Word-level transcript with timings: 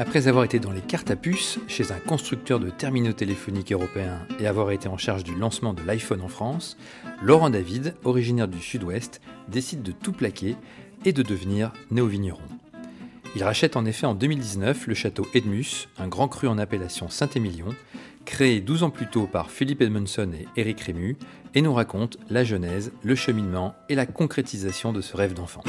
Après 0.00 0.28
avoir 0.28 0.44
été 0.44 0.60
dans 0.60 0.70
les 0.70 0.80
cartes 0.80 1.10
à 1.10 1.16
puce 1.16 1.58
chez 1.66 1.90
un 1.90 1.98
constructeur 1.98 2.60
de 2.60 2.70
terminaux 2.70 3.12
téléphoniques 3.12 3.72
européens 3.72 4.20
et 4.38 4.46
avoir 4.46 4.70
été 4.70 4.86
en 4.86 4.96
charge 4.96 5.24
du 5.24 5.34
lancement 5.34 5.74
de 5.74 5.82
l'iPhone 5.82 6.20
en 6.20 6.28
France, 6.28 6.76
Laurent 7.20 7.50
David, 7.50 7.96
originaire 8.04 8.46
du 8.46 8.60
sud-ouest, 8.60 9.20
décide 9.48 9.82
de 9.82 9.90
tout 9.90 10.12
plaquer 10.12 10.54
et 11.04 11.12
de 11.12 11.24
devenir 11.24 11.72
néo-vigneron. 11.90 12.44
Il 13.34 13.42
rachète 13.42 13.76
en 13.76 13.84
effet 13.84 14.06
en 14.06 14.14
2019 14.14 14.86
le 14.86 14.94
château 14.94 15.26
Edmus, 15.34 15.88
un 15.98 16.06
grand 16.06 16.28
cru 16.28 16.46
en 16.46 16.58
appellation 16.58 17.08
Saint-Émilion, 17.08 17.74
créé 18.24 18.60
12 18.60 18.84
ans 18.84 18.90
plus 18.90 19.08
tôt 19.08 19.26
par 19.26 19.50
Philippe 19.50 19.82
Edmondson 19.82 20.30
et 20.32 20.60
Éric 20.60 20.80
Rému, 20.80 21.16
et 21.56 21.62
nous 21.62 21.74
raconte 21.74 22.18
la 22.30 22.44
genèse, 22.44 22.92
le 23.02 23.16
cheminement 23.16 23.74
et 23.88 23.96
la 23.96 24.06
concrétisation 24.06 24.92
de 24.92 25.00
ce 25.00 25.16
rêve 25.16 25.34
d'enfant. 25.34 25.64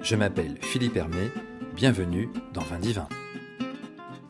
Je 0.00 0.14
m'appelle 0.14 0.58
Philippe 0.60 0.96
Hermé 0.96 1.30
Bienvenue 1.74 2.28
dans 2.52 2.60
Vin 2.60 2.78
Divin. 2.78 3.08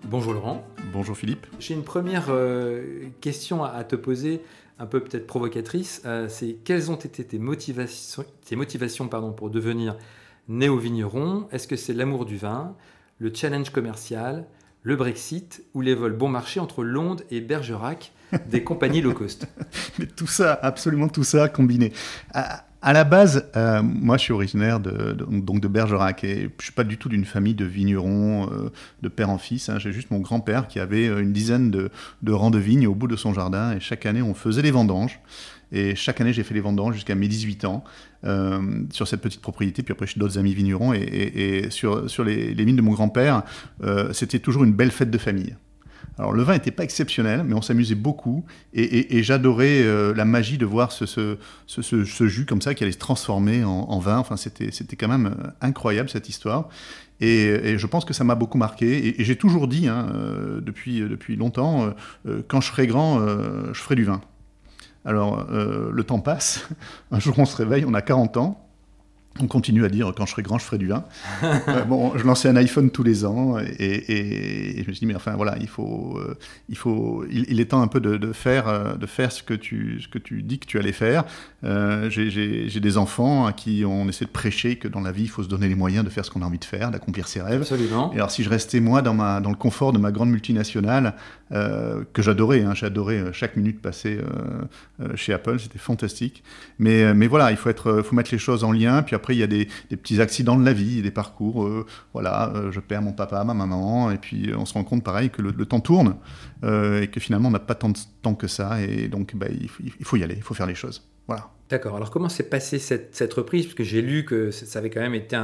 Bonjour 0.05 0.33
Laurent. 0.33 0.66
Bonjour 0.95 1.15
Philippe. 1.15 1.47
J'ai 1.59 1.75
une 1.75 1.84
première 1.84 2.29
euh, 2.30 3.05
question 3.20 3.62
à, 3.62 3.84
te 3.84 3.97
poser, 3.97 4.41
un 4.79 4.87
peu 4.87 5.01
peut-être 5.01 5.27
provocatrice. 5.27 6.01
Euh, 6.07 6.27
c'est 6.30 6.57
quelles 6.65 6.91
ont 6.91 6.97
été 6.97 7.23
tes 7.23 7.39
motivations, 7.39 8.25
tes 8.47 8.57
motivations 8.57 9.09
pardon, 9.09 9.33
pour 9.33 9.51
devenir 9.51 9.98
néo-vigneron 10.48 11.47
Est-ce 11.53 11.69
que 11.69 11.77
c'est 11.77 11.93
l'amour 11.93 12.25
du 12.25 12.39
vin, 12.39 12.75
le 13.19 13.30
challenge 13.34 13.69
commercial, 13.69 14.47
le 14.83 14.97
Brexit 14.97 15.65
ou 15.75 15.83
les 15.83 15.95
vols 15.95 16.17
bon 16.17 16.31
marché 16.31 16.61
entre 16.61 16.83
Londres 16.83 17.25
et 17.31 17.42
Bergerac 17.42 18.12
des 18.47 18.65
compagnies 18.65 19.03
low 19.03 19.12
cost? 19.12 19.47
Mais 19.98 20.06
tout 20.06 20.27
ça, 20.27 20.55
absolument 20.55 21.09
tout 21.09 21.25
ça 21.25 21.51
combiné. 21.51 21.92
À 22.84 22.93
la 22.93 23.05
base, 23.05 23.47
euh, 23.56 23.83
moi, 23.83 24.19
je 24.19 24.24
suis 24.24 24.34
originaire 24.34 24.79
de, 24.79 25.12
donc 25.15 25.61
de 25.61 25.69
Bergerac 25.69 26.23
et 26.23 26.51
je 26.59 26.65
suis 26.65 26.73
pas 26.73 26.84
du 26.84 26.98
tout 26.98 27.09
d'une 27.09 27.25
famille 27.25 27.55
de 27.55 27.65
vignerons, 27.65 28.51
euh, 28.52 28.70
de 29.01 29.09
père 29.09 29.30
en 29.30 29.38
fils. 29.38 29.70
Hein. 29.70 29.79
J'ai 29.79 29.91
juste 29.91 30.11
mon 30.11 30.19
grand-père 30.19 30.69
qui 30.69 30.79
avait 30.79 31.09
euh, 31.09 31.23
une 31.23 31.33
dizaine 31.33 31.70
de, 31.70 31.91
rangs 32.31 32.50
de 32.50 32.59
vignes 32.59 32.86
au 32.86 32.94
bout 32.94 33.06
de 33.06 33.17
son 33.17 33.33
jardin 33.33 33.72
et 33.72 33.81
chaque 33.81 34.05
année, 34.05 34.20
on 34.20 34.34
faisait 34.34 34.61
les 34.61 34.70
vendanges. 34.70 35.19
Et 35.72 35.94
chaque 35.94 36.20
année, 36.20 36.34
j'ai 36.34 36.42
fait 36.42 36.53
les 36.53 36.61
vendanges 36.61 36.94
jusqu'à 36.94 37.14
mes 37.14 37.27
18 37.27 37.64
ans 37.64 37.84
sur 38.92 39.09
cette 39.09 39.22
petite 39.22 39.41
propriété. 39.41 39.83
Puis 39.83 39.92
après, 39.92 40.06
j'ai 40.06 40.20
d'autres 40.20 40.39
amis 40.39 40.55
vignerons. 40.55 40.92
Et, 40.92 41.66
sur, 41.70 42.05
les, 42.22 42.55
mines 42.55 42.77
de 42.77 42.83
mon 42.83 42.92
grand-père, 42.92 43.42
c'était 44.12 44.39
toujours 44.39 44.62
une 44.62 44.72
belle 44.72 44.92
fête 44.92 45.11
de 45.11 45.19
famille. 45.19 45.56
Alors 46.19 46.33
le 46.33 46.43
vin 46.43 46.53
n'était 46.55 46.70
pas 46.70 46.84
exceptionnel, 46.84 47.43
mais 47.45 47.55
on 47.55 47.62
s'amusait 47.62 47.97
beaucoup 47.97 48.45
et, 48.73 49.23
j'adorais 49.23 49.83
euh, 49.83 50.15
la 50.15 50.25
magie 50.25 50.59
de 50.59 50.67
voir 50.67 50.93
ce, 50.93 51.06
ce, 51.67 52.27
jus 52.27 52.47
comme 52.47 52.62
ça 52.62 52.75
qui 52.75 52.84
allait 52.84 52.93
se 52.93 52.98
transformer 52.98 53.65
en, 53.65 53.98
vin. 53.98 54.19
Enfin, 54.19 54.37
c'était 54.37 54.97
quand 54.97 55.09
même 55.09 55.27
euh, 55.27 55.51
incroyable 55.61 56.09
cette 56.09 56.29
histoire. 56.29 56.69
Et, 57.21 57.79
je 57.79 57.87
pense 57.87 58.05
que 58.05 58.15
ça 58.15 58.23
m'a 58.23 58.34
beaucoup 58.37 58.59
marqué. 58.59 59.21
Et, 59.21 59.25
j'ai 59.25 59.37
toujours 59.37 59.67
dit, 59.67 59.89
hein, 59.89 60.09
euh, 60.15 60.61
depuis, 60.61 61.01
depuis 61.01 61.37
longtemps, 61.37 61.93
quand 62.49 62.61
je 62.61 62.69
serai 62.69 62.87
grand, 62.87 63.21
je 63.73 63.81
ferai 63.81 63.97
du 63.97 64.05
vin. 64.05 64.21
Alors, 65.05 65.47
le 65.51 66.05
temps 66.05 66.21
passe. 66.21 66.69
Un 67.11 67.19
jour, 67.19 67.39
on 67.39 67.45
se 67.45 67.56
réveille, 67.56 67.84
on 67.87 67.95
a 67.95 68.03
40 68.03 68.37
ans. 68.37 68.64
On 69.41 69.49
continue 69.49 69.85
à 69.85 69.89
dire 69.89 70.13
quand 70.17 70.27
je 70.27 70.31
serai 70.31 70.43
grand, 70.43 70.59
je 70.59 70.65
ferai 70.65 70.79
du 70.79 70.89
vin. 70.89 71.05
Euh, 71.69 71.85
bon, 71.85 72.13
je 72.17 72.25
lançais 72.25 72.49
un 72.49 72.57
iPhone 72.57 72.91
tous 72.91 73.03
les 73.03 73.25
ans 73.25 73.59
et, 73.59 74.83
je 74.83 74.89
me 74.89 74.93
suis 74.93 75.01
dit 75.01 75.07
mais 75.07 75.15
enfin 75.15 75.35
voilà, 75.35 75.57
il 75.61 75.69
faut, 75.69 76.19
euh, 76.19 76.37
il 76.69 76.77
faut, 76.77 77.25
il, 77.31 77.59
est 77.59 77.67
temps 77.67 77.81
un 77.81 77.87
peu 77.87 78.01
de, 78.01 78.33
faire, 78.33 78.69
euh, 78.69 78.95
de 78.97 79.07
faire 79.07 79.33
ce 79.33 79.43
que 79.43 79.55
tu, 79.55 80.01
ce 80.01 80.09
que 80.09 80.19
tu 80.19 80.43
dis 80.43 80.59
que 80.59 80.67
tu 80.67 80.79
allais 80.79 80.93
faire. 80.93 81.25
J'ai 81.62 82.81
des 82.81 82.99
enfants 82.99 83.47
à 83.47 83.53
qui 83.53 83.85
on 83.87 84.09
essaie 84.09 84.25
de 84.25 84.31
prêcher 84.31 84.77
que 84.77 84.89
dans 84.89 85.01
la 85.01 85.12
vie 85.12 85.23
il 85.23 85.29
faut 85.29 85.43
se 85.43 85.49
donner 85.49 85.69
les 85.69 85.75
moyens 85.75 86.05
de 86.05 86.11
faire 86.11 86.25
ce 86.25 86.31
qu'on 86.31 86.43
a 86.43 86.47
envie 86.47 86.59
de 86.59 86.65
faire, 86.65 86.91
d'accomplir 86.91 87.29
ses 87.29 87.41
rêves. 87.41 87.62
Absolument. 87.62 88.12
Et 88.12 88.17
alors 88.17 88.31
si 88.31 88.43
je 88.43 88.51
restais 88.51 88.81
moi 88.81 89.01
dans 89.01 89.15
ma, 89.15 89.41
dans 89.41 89.51
le 89.51 89.57
confort 89.57 89.93
de 89.93 89.99
ma 89.99 90.12
grande 90.12 90.31
multinationale 90.31 91.15
que 91.55 92.22
j'adorais, 92.22 92.62
hein, 92.62 92.74
j'adorais 92.74 93.33
chaque 93.33 93.56
minute 93.56 93.80
passée 93.80 94.19
chez 95.14 95.33
Apple, 95.33 95.60
c'était 95.60 95.78
fantastique. 95.78 96.42
Mais, 96.78 97.15
mais 97.15 97.26
voilà, 97.28 97.50
il 97.53 97.56
faut 97.56 97.70
être, 97.70 98.03
faut 98.03 98.16
mettre 98.16 98.32
les 98.32 98.38
choses 98.38 98.65
en 98.65 98.72
lien 98.72 99.04
puis 99.04 99.15
après, 99.15 99.34
il 99.34 99.38
y 99.38 99.42
a 99.42 99.47
des, 99.47 99.66
petits 99.91 100.20
accidents 100.20 100.59
de 100.59 100.64
la 100.64 100.72
vie, 100.72 101.03
des 101.03 101.10
parcours. 101.10 101.64
Euh, 101.64 101.87
voilà, 102.12 102.53
euh, 102.54 102.72
je 102.72 102.81
perds 102.81 103.03
mon 103.03 103.12
papa, 103.12 103.44
ma 103.44 103.54
maman, 103.54 104.10
et 104.10 104.19
puis 104.19 104.50
euh, 104.50 104.56
on 104.59 104.64
se 104.64 104.75
rend 104.75 104.84
compte, 104.84 105.04
pareil, 105.04 105.31
que 105.31 105.43
le, 105.43 105.53
temps 105.66 105.81
tourne 105.81 106.16
et 106.62 107.09
que 107.09 107.20
finalement, 107.20 107.48
on 107.48 107.53
n'a 107.53 107.59
pas 107.59 107.75
tant 107.75 107.91
de 107.91 107.98
temps 108.22 108.34
que 108.34 108.47
ça. 108.47 108.81
Et 108.81 109.09
donc, 109.09 109.37
bah, 109.37 109.47
il, 109.50 109.69
faut, 109.69 110.16
y 110.16 110.22
aller, 110.22 110.34
il 110.37 110.43
faut 110.43 110.54
faire 110.54 110.66
les 110.66 110.75
choses. 110.75 111.06
Voilà. 111.26 111.50
D'accord. 111.69 111.97
Alors, 111.97 112.10
comment 112.10 112.28
s'est 112.28 112.48
passée 112.48 112.78
cette, 112.78 113.34
reprise? 113.34 113.66
Parce 113.66 113.75
que 113.75 113.84
j'ai 113.84 114.00
lu 114.00 114.25
que 114.25 114.50
ça 114.50 114.78
avait 114.78 114.91
quand 114.91 115.00
même 115.00 115.14
été 115.14 115.38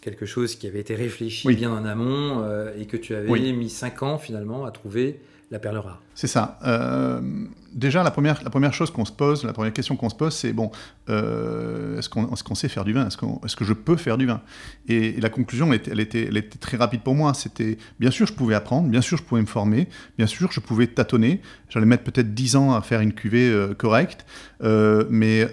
quelque 0.00 0.26
chose 0.26 0.56
qui 0.56 0.66
avait 0.66 0.80
été 0.80 0.94
réfléchi 0.94 1.54
bien 1.54 1.70
en 1.70 1.84
amont 1.84 2.44
et 2.78 2.86
que 2.86 2.96
tu 2.96 3.14
avais 3.14 3.52
mis 3.52 3.68
5 3.68 4.02
ans 4.02 4.18
finalement 4.18 4.64
à 4.64 4.70
trouver 4.70 5.20
la 5.50 5.58
perle 5.58 5.78
rare. 5.78 6.00
C'est 6.14 6.26
ça. 6.26 6.58
Euh, 6.64 7.20
déjà, 7.72 8.02
la 8.02 8.10
première, 8.10 8.72
chose 8.72 8.90
qu'on 8.90 9.04
se 9.04 9.12
pose, 9.12 9.44
la 9.44 9.52
première 9.52 9.72
question 9.72 9.96
qu'on 9.96 10.08
se 10.08 10.14
pose, 10.14 10.34
c'est 10.34 10.52
bon, 10.52 10.70
euh, 11.10 11.98
est-ce 11.98 12.08
qu'on 12.08 12.54
sait 12.54 12.68
faire 12.68 12.84
du 12.84 12.92
vin? 12.92 13.06
Est-ce 13.06 13.56
que 13.56 13.64
je 13.64 13.72
peux 13.72 13.96
faire 13.96 14.16
du 14.16 14.26
vin? 14.26 14.40
Et, 14.88 15.20
la 15.20 15.28
conclusion, 15.28 15.70
elle 15.72 16.00
était, 16.00 16.30
très 16.60 16.76
rapide 16.76 17.02
pour 17.02 17.14
moi. 17.14 17.34
C'était, 17.34 17.78
bien 18.00 18.10
sûr, 18.10 18.26
je 18.26 18.32
pouvais 18.32 18.54
apprendre, 18.54 18.88
bien 18.88 19.00
sûr, 19.00 19.18
je 19.18 19.22
pouvais 19.22 19.40
me 19.40 19.46
former, 19.46 19.88
bien 20.16 20.26
sûr, 20.26 20.50
je 20.50 20.60
pouvais 20.60 20.86
tâtonner. 20.86 21.40
J'allais 21.68 21.86
mettre 21.86 22.04
peut-être 22.04 22.32
10 22.32 22.56
ans 22.56 22.74
à 22.74 22.80
faire 22.80 23.00
une 23.00 23.12
cuvée 23.12 23.50
euh, 23.50 23.74
correcte, 23.74 24.24
mais, 24.60 25.46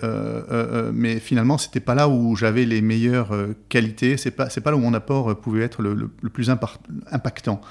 mais 0.94 1.19
finalement, 1.19 1.58
c'était 1.58 1.79
pas 1.79 1.96
là 1.96 2.08
où 2.08 2.35
j'avais 2.35 2.66
les 2.66 2.81
meilleures 2.81 3.35
qualités. 3.68 4.16
C'est 4.18 4.31
pas, 4.31 4.46
pas 4.47 4.72
là 4.72 4.78
où 4.78 4.79
mon 4.79 4.94
apport 4.94 5.40
pouvait 5.40 5.63
être 5.63 5.81
le 5.81 6.29
plus 6.29 6.50
impactant. 6.50 7.62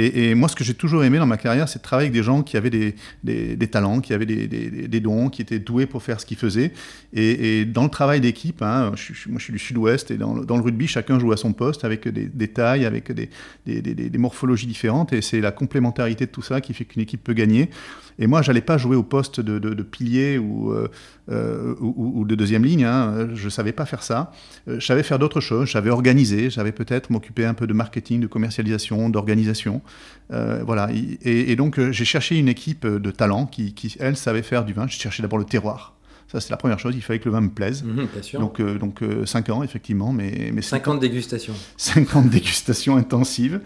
Et, 0.00 0.36
moi, 0.36 0.48
ce 0.48 0.54
que 0.54 0.62
j'ai 0.62 0.74
toujours 0.74 1.02
aimé 1.02 1.18
dans 1.18 1.26
ma 1.26 1.36
carrière, 1.36 1.68
c'est 1.68 1.80
de 1.80 1.82
travailler 1.82 2.06
avec 2.06 2.14
des 2.14 2.22
gens 2.22 2.42
qui 2.44 2.56
avaient 2.56 2.70
des, 2.70 3.66
talents, 3.68 4.00
qui 4.00 4.14
avaient 4.14 4.26
des, 4.26 5.00
dons, 5.00 5.28
qui 5.28 5.42
étaient 5.42 5.58
doués 5.58 5.86
pour 5.86 6.04
faire 6.04 6.20
ce 6.20 6.26
qu'ils 6.26 6.36
faisaient. 6.36 6.72
Et, 7.12 7.64
dans 7.64 7.82
le 7.82 7.90
travail 7.90 8.20
d'équipe, 8.20 8.62
hein, 8.62 8.92
moi 9.26 9.38
je 9.38 9.42
suis 9.44 9.52
du 9.52 9.58
sud-ouest, 9.58 10.12
et 10.12 10.16
dans, 10.16 10.36
dans, 10.36 10.56
le 10.56 10.62
rugby, 10.62 10.86
chacun 10.86 11.18
joue 11.18 11.32
à 11.32 11.36
son 11.36 11.52
poste, 11.52 11.84
avec 11.84 12.06
des, 12.06 12.48
tailles, 12.48 12.86
avec 12.86 13.10
des, 13.10 14.18
morphologies 14.18 14.68
différentes. 14.68 15.12
Et 15.12 15.20
c'est 15.20 15.40
la 15.40 15.50
complémentarité 15.50 16.26
de 16.26 16.30
tout 16.30 16.42
ça 16.42 16.60
qui 16.60 16.74
fait 16.74 16.84
qu'une 16.84 17.02
équipe 17.02 17.24
peut 17.24 17.34
gagner. 17.34 17.68
Et 18.18 18.26
moi, 18.26 18.42
j'allais 18.42 18.60
pas 18.60 18.78
jouer 18.78 18.96
au 18.96 19.02
poste 19.02 19.40
de, 19.40 19.58
de, 19.58 19.82
pilier 19.82 20.38
ou, 20.38 20.72
euh, 20.72 20.88
euh, 21.30 21.74
ou, 21.80 22.24
de 22.24 22.34
deuxième 22.34 22.64
ligne. 22.64 22.84
Hein. 22.84 23.28
Je 23.34 23.48
savais 23.48 23.72
pas 23.72 23.86
faire 23.86 24.02
ça. 24.02 24.32
Euh, 24.66 24.80
je 24.80 24.86
savais 24.86 25.04
faire 25.04 25.18
d'autres 25.18 25.40
choses. 25.40 25.68
J'avais 25.68 25.90
organisé. 25.90 26.50
J'avais 26.50 26.72
peut-être 26.72 27.10
m'occuper 27.10 27.44
un 27.44 27.54
peu 27.54 27.66
de 27.66 27.72
marketing, 27.72 28.20
de 28.20 28.26
commercialisation, 28.26 29.08
d'organisation. 29.08 29.82
voilà. 30.30 30.88
Et, 30.92 31.54
donc, 31.56 31.80
j'ai 31.90 32.04
cherché 32.04 32.36
une 32.36 32.48
équipe 32.48 32.86
de 32.86 33.10
talents 33.10 33.46
qui, 33.46 33.72
qui, 33.74 33.94
elle, 34.00 34.16
savait 34.16 34.42
faire 34.42 34.64
du 34.64 34.72
vin. 34.72 34.86
J'ai 34.88 34.98
cherché 34.98 35.22
d'abord 35.22 35.38
le 35.38 35.44
terroir. 35.44 35.94
Ça, 36.30 36.40
c'est 36.40 36.50
la 36.50 36.58
première 36.58 36.78
chose. 36.78 36.94
Il 36.94 37.02
fallait 37.02 37.20
que 37.20 37.24
le 37.24 37.30
vin 37.30 37.40
me 37.40 37.48
plaise. 37.48 37.84
Mhm, 37.84 38.06
donc, 38.40 38.60
donc 38.60 39.00
5 39.24 39.48
ans, 39.50 39.62
effectivement. 39.62 40.12
Mais, 40.12 40.50
mais 40.52 40.60
50 40.60 40.98
dégustations. 41.00 41.54
50 41.76 42.28
dégustations 42.28 42.96
intensives. 42.96 43.60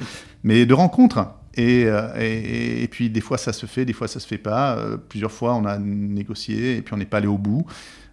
mais 0.44 0.66
de 0.66 0.74
rencontres. 0.74 1.26
Euh, 1.58 2.14
et, 2.18 2.82
et, 2.82 2.88
puis 2.88 3.10
des 3.10 3.20
fois 3.20 3.36
ça 3.38 3.52
se 3.52 3.66
fait, 3.66 3.84
des 3.84 3.92
fois 3.92 4.08
ça 4.08 4.20
se 4.20 4.26
fait 4.26 4.38
pas. 4.38 4.76
Euh, 4.76 4.96
plusieurs 4.96 5.32
fois 5.32 5.54
on 5.54 5.64
a 5.64 5.78
négocié 5.78 6.76
et 6.76 6.82
puis 6.82 6.94
on 6.94 6.96
n'est 6.96 7.06
pas 7.06 7.18
allé 7.18 7.26
au 7.26 7.38
bout. 7.38 7.66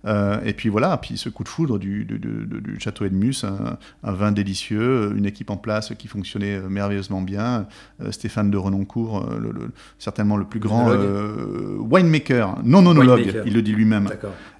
Euh, 0.05 0.39
et 0.45 0.53
puis 0.53 0.69
voilà, 0.69 0.97
puis 0.97 1.17
ce 1.17 1.29
coup 1.29 1.43
de 1.43 1.49
foudre 1.49 1.77
du, 1.77 2.05
du, 2.05 2.79
château 2.79 3.05
Edmus, 3.05 3.43
un, 3.43 3.77
un, 4.03 4.11
vin 4.11 4.31
délicieux, 4.31 5.13
une 5.15 5.25
équipe 5.25 5.49
en 5.49 5.57
place 5.57 5.93
qui 5.97 6.07
fonctionnait 6.07 6.59
merveilleusement 6.61 7.21
bien. 7.21 7.67
Stéphane 8.11 8.49
de 8.49 8.57
Renoncourt, 8.57 9.29
le, 9.39 9.71
certainement 9.97 10.37
le 10.37 10.45
plus 10.45 10.59
grand 10.59 10.91
winemaker, 11.79 12.59
non 12.63 12.81
monologue, 12.81 13.43
il 13.45 13.53
le 13.53 13.61
dit 13.61 13.73
lui-même, 13.73 14.09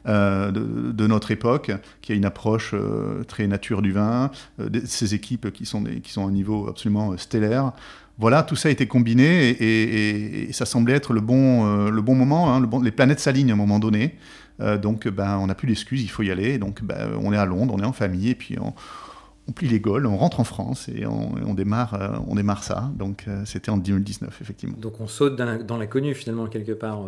de, 0.06 1.08
notre 1.08 1.32
époque, 1.32 1.72
qui 2.02 2.12
a 2.12 2.16
une 2.16 2.26
approche 2.26 2.76
très 3.28 3.48
nature 3.48 3.82
du 3.82 3.92
vin, 3.92 4.32
ces 4.86 5.16
équipes 5.16 5.52
qui 5.52 5.66
sont, 5.66 5.82
des, 5.82 6.02
qui 6.02 6.12
sont 6.12 6.26
à 6.26 6.28
un 6.28 6.32
niveau 6.32 6.68
absolument 6.68 7.18
stellaire 7.18 7.74
voilà, 8.20 8.44
tout 8.44 8.58
ça 8.58 8.68
a 8.68 8.72
été 8.72 8.86
combiné 8.86 9.50
et, 9.50 10.52
ça 10.52 10.66
semblait 10.66 10.94
être 10.94 11.14
le 11.14 11.22
bon, 11.22 11.66
euh, 11.66 11.90
le 11.90 12.02
bon 12.02 12.16
moment. 12.16 12.54
Hein, 12.54 12.70
les 12.84 12.92
planètes 12.92 13.22
s'alignent 13.22 13.52
à 13.52 13.54
un 13.54 13.58
moment 13.58 13.80
donné. 13.80 14.16
Euh, 14.62 14.78
donc, 14.78 15.08
ben, 15.08 15.38
on 15.38 15.48
n'a 15.48 15.56
plus 15.56 15.68
d'excuses, 15.68 16.04
il 16.04 16.10
faut 16.10 16.24
y 16.24 16.32
aller. 16.32 16.58
Donc, 16.58 16.84
ben, 16.84 17.12
on 17.22 17.34
est 17.34 17.38
à 17.38 17.46
Londres, 17.46 17.74
on 17.78 17.82
est 17.82 17.86
en 17.86 17.94
famille, 17.94 18.30
et 18.30 18.36
puis 18.36 18.58
on, 18.60 18.74
plie 19.52 19.68
les 19.68 19.80
gaules, 19.80 20.06
on 20.06 20.16
rentre 20.16 20.40
en 20.40 20.44
France 20.44 20.90
et 20.90 21.08
on, 21.08 21.56
démarre, 21.56 21.96
euh, 21.96 22.20
on 22.28 22.36
démarre 22.36 22.64
ça. 22.64 22.92
Donc, 22.96 23.26
c'était 23.46 23.72
en 23.72 23.78
2019, 23.78 24.42
effectivement. 24.42 24.78
Donc, 24.78 25.02
on 25.02 25.08
saute 25.08 25.36
dans 25.36 25.78
l'inconnu, 25.78 26.14
finalement, 26.14 26.46
quelque 26.46 26.74
part, 26.74 27.02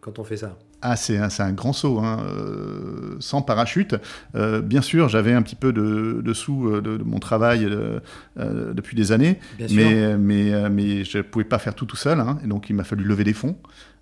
quand 0.00 0.18
on 0.18 0.24
fait 0.24 0.38
ça. 0.38 0.56
ah, 0.82 0.96
c'est 0.96 1.18
un, 1.18 1.52
grand 1.52 1.72
saut, 1.72 2.00
hein, 2.00 2.26
sans 3.20 3.42
parachute. 3.42 3.94
bien 4.34 4.82
sûr, 4.82 5.08
j'avais 5.08 5.32
un 5.32 5.42
petit 5.42 5.54
peu 5.54 5.72
de, 5.72 6.32
sous 6.32 6.80
de, 6.80 7.00
mon 7.04 7.20
travail 7.20 7.64
depuis 8.36 8.96
des 8.96 9.12
années, 9.12 9.38
mais, 9.70 10.18
mais, 10.18 10.68
mais 10.68 11.04
je 11.04 11.18
ne 11.18 11.22
pouvais 11.22 11.44
pas 11.44 11.60
faire 11.60 11.76
tout 11.76 11.86
tout 11.86 11.96
seul, 11.96 12.18
hein, 12.18 12.40
et 12.42 12.48
donc 12.48 12.70
il 12.70 12.74
m'a 12.74 12.82
fallu 12.82 13.04
lever 13.04 13.22
des 13.22 13.34
fonds. 13.34 13.56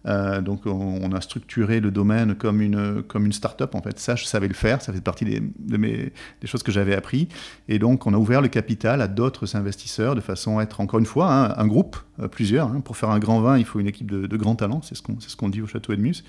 Euh, 0.07 0.41
donc 0.41 0.67
on, 0.67 1.13
a 1.13 1.21
structuré 1.21 1.81
le 1.81 1.91
domaine 1.91 2.35
comme 2.35 2.61
une, 2.61 3.03
comme 3.03 3.27
une 3.27 3.33
start-up. 3.33 3.75
En 3.75 3.83
fait, 3.83 3.99
ça, 3.99 4.17
je 4.17 4.25
savais 4.25 4.49
le 4.49 4.55
faire. 4.55 4.81
Ça 4.81 4.93
fait 4.93 5.01
partie 5.01 5.25
des, 5.25 5.41
des 5.41 6.47
choses 6.47 6.63
que 6.63 6.73
j'avais 6.73 6.95
appris. 6.95 7.29
Et 7.69 7.79
donc 7.79 8.07
on 8.07 8.15
a 8.15 8.17
ouvert 8.17 8.41
le 8.41 8.49
capital 8.49 9.03
à 9.03 9.09
d'autres 9.09 9.57
investisseurs 9.57 10.15
de 10.15 10.21
façon 10.21 10.59
à 10.59 10.63
être, 10.63 10.81
encore 10.81 11.01
une 11.01 11.07
fois, 11.07 11.59
un 11.59 11.67
groupe, 11.67 11.97
plusieurs. 12.27 12.69
Hein. 12.69 12.81
Pour 12.81 12.97
faire 12.97 13.11
un 13.11 13.21
grand 13.21 13.41
vin, 13.41 13.59
il 13.59 13.65
faut 13.65 13.79
une 13.79 13.87
équipe 13.87 14.11
de, 14.11 14.37
grands 14.37 14.57
talents. 14.57 14.81
C'est 14.83 14.97
ce 14.97 15.03
qu'on 15.03 15.21
ce 15.21 15.51
dit 15.51 15.63
au 15.63 15.67
Château 15.67 15.93
Edmus. 15.93 16.25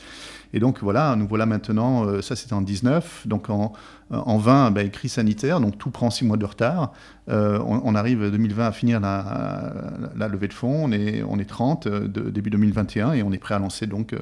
Et 0.54 0.60
donc 0.60 0.84
voilà, 0.84 1.16
nous 1.16 1.28
voilà 1.28 1.48
maintenant, 1.48 2.06
euh, 2.06 2.22
ça 2.22 2.36
c'était 2.36 2.54
en 2.54 2.62
19. 2.62 3.28
Donc 3.28 3.50
en, 3.50 3.74
en 4.12 4.38
20, 4.38 4.72
ben, 4.72 4.90
crise 4.90 5.14
sanitaire, 5.14 5.60
donc 5.60 5.78
tout 5.78 5.90
prend 5.90 6.12
six 6.12 6.26
mois 6.26 6.38
de 6.38 6.46
retard. 6.46 6.94
on, 7.28 7.96
arrive 7.96 8.30
2020 8.30 8.68
à 8.68 8.72
finir 8.72 9.00
la, 9.00 10.28
levée 10.28 10.48
de 10.48 10.54
fonds. 10.54 10.86
On 10.86 10.92
est, 10.92 11.24
on 11.24 11.40
est 11.40 11.50
30 11.50 11.88
de, 11.88 12.30
début 12.30 12.50
2021 12.50 13.14
et 13.14 13.24
on 13.24 13.32
est 13.32 13.38
prêt 13.38 13.56
à 13.56 13.60
lancé 13.60 13.88
donc 13.88 14.14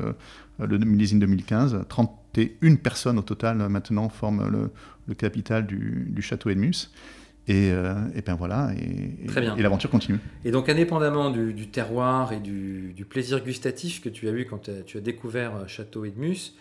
euh, 0.59 0.67
le 0.67 0.77
millésime 0.77 1.19
2015. 1.19 1.85
31 1.87 2.75
personnes 2.75 3.19
au 3.19 3.21
total 3.21 3.61
euh, 3.61 3.69
maintenant 3.69 4.09
forment 4.09 4.49
le, 5.07 5.13
capital 5.15 5.65
du, 5.65 6.21
château 6.21 6.49
Edmus. 6.49 6.89
Et, 7.49 7.71
euh, 7.71 7.93
et 8.13 8.21
ben 8.21 8.35
voilà, 8.35 8.71
et, 8.77 9.57
et 9.57 9.61
l'aventure 9.61 9.89
continue. 9.89 10.19
Et 10.43 10.51
donc, 10.51 10.67
indépendamment 10.67 11.29
du, 11.29 11.67
terroir 11.67 12.33
et 12.33 12.39
du, 12.39 13.05
plaisir 13.09 13.41
gustatif 13.41 14.01
que 14.01 14.09
tu 14.09 14.27
as 14.27 14.31
eu 14.31 14.45
quand 14.45 14.69
tu 14.85 14.97
as 14.97 15.01
découvert 15.01 15.53
Château 15.67 16.03
Edmus, 16.03 16.53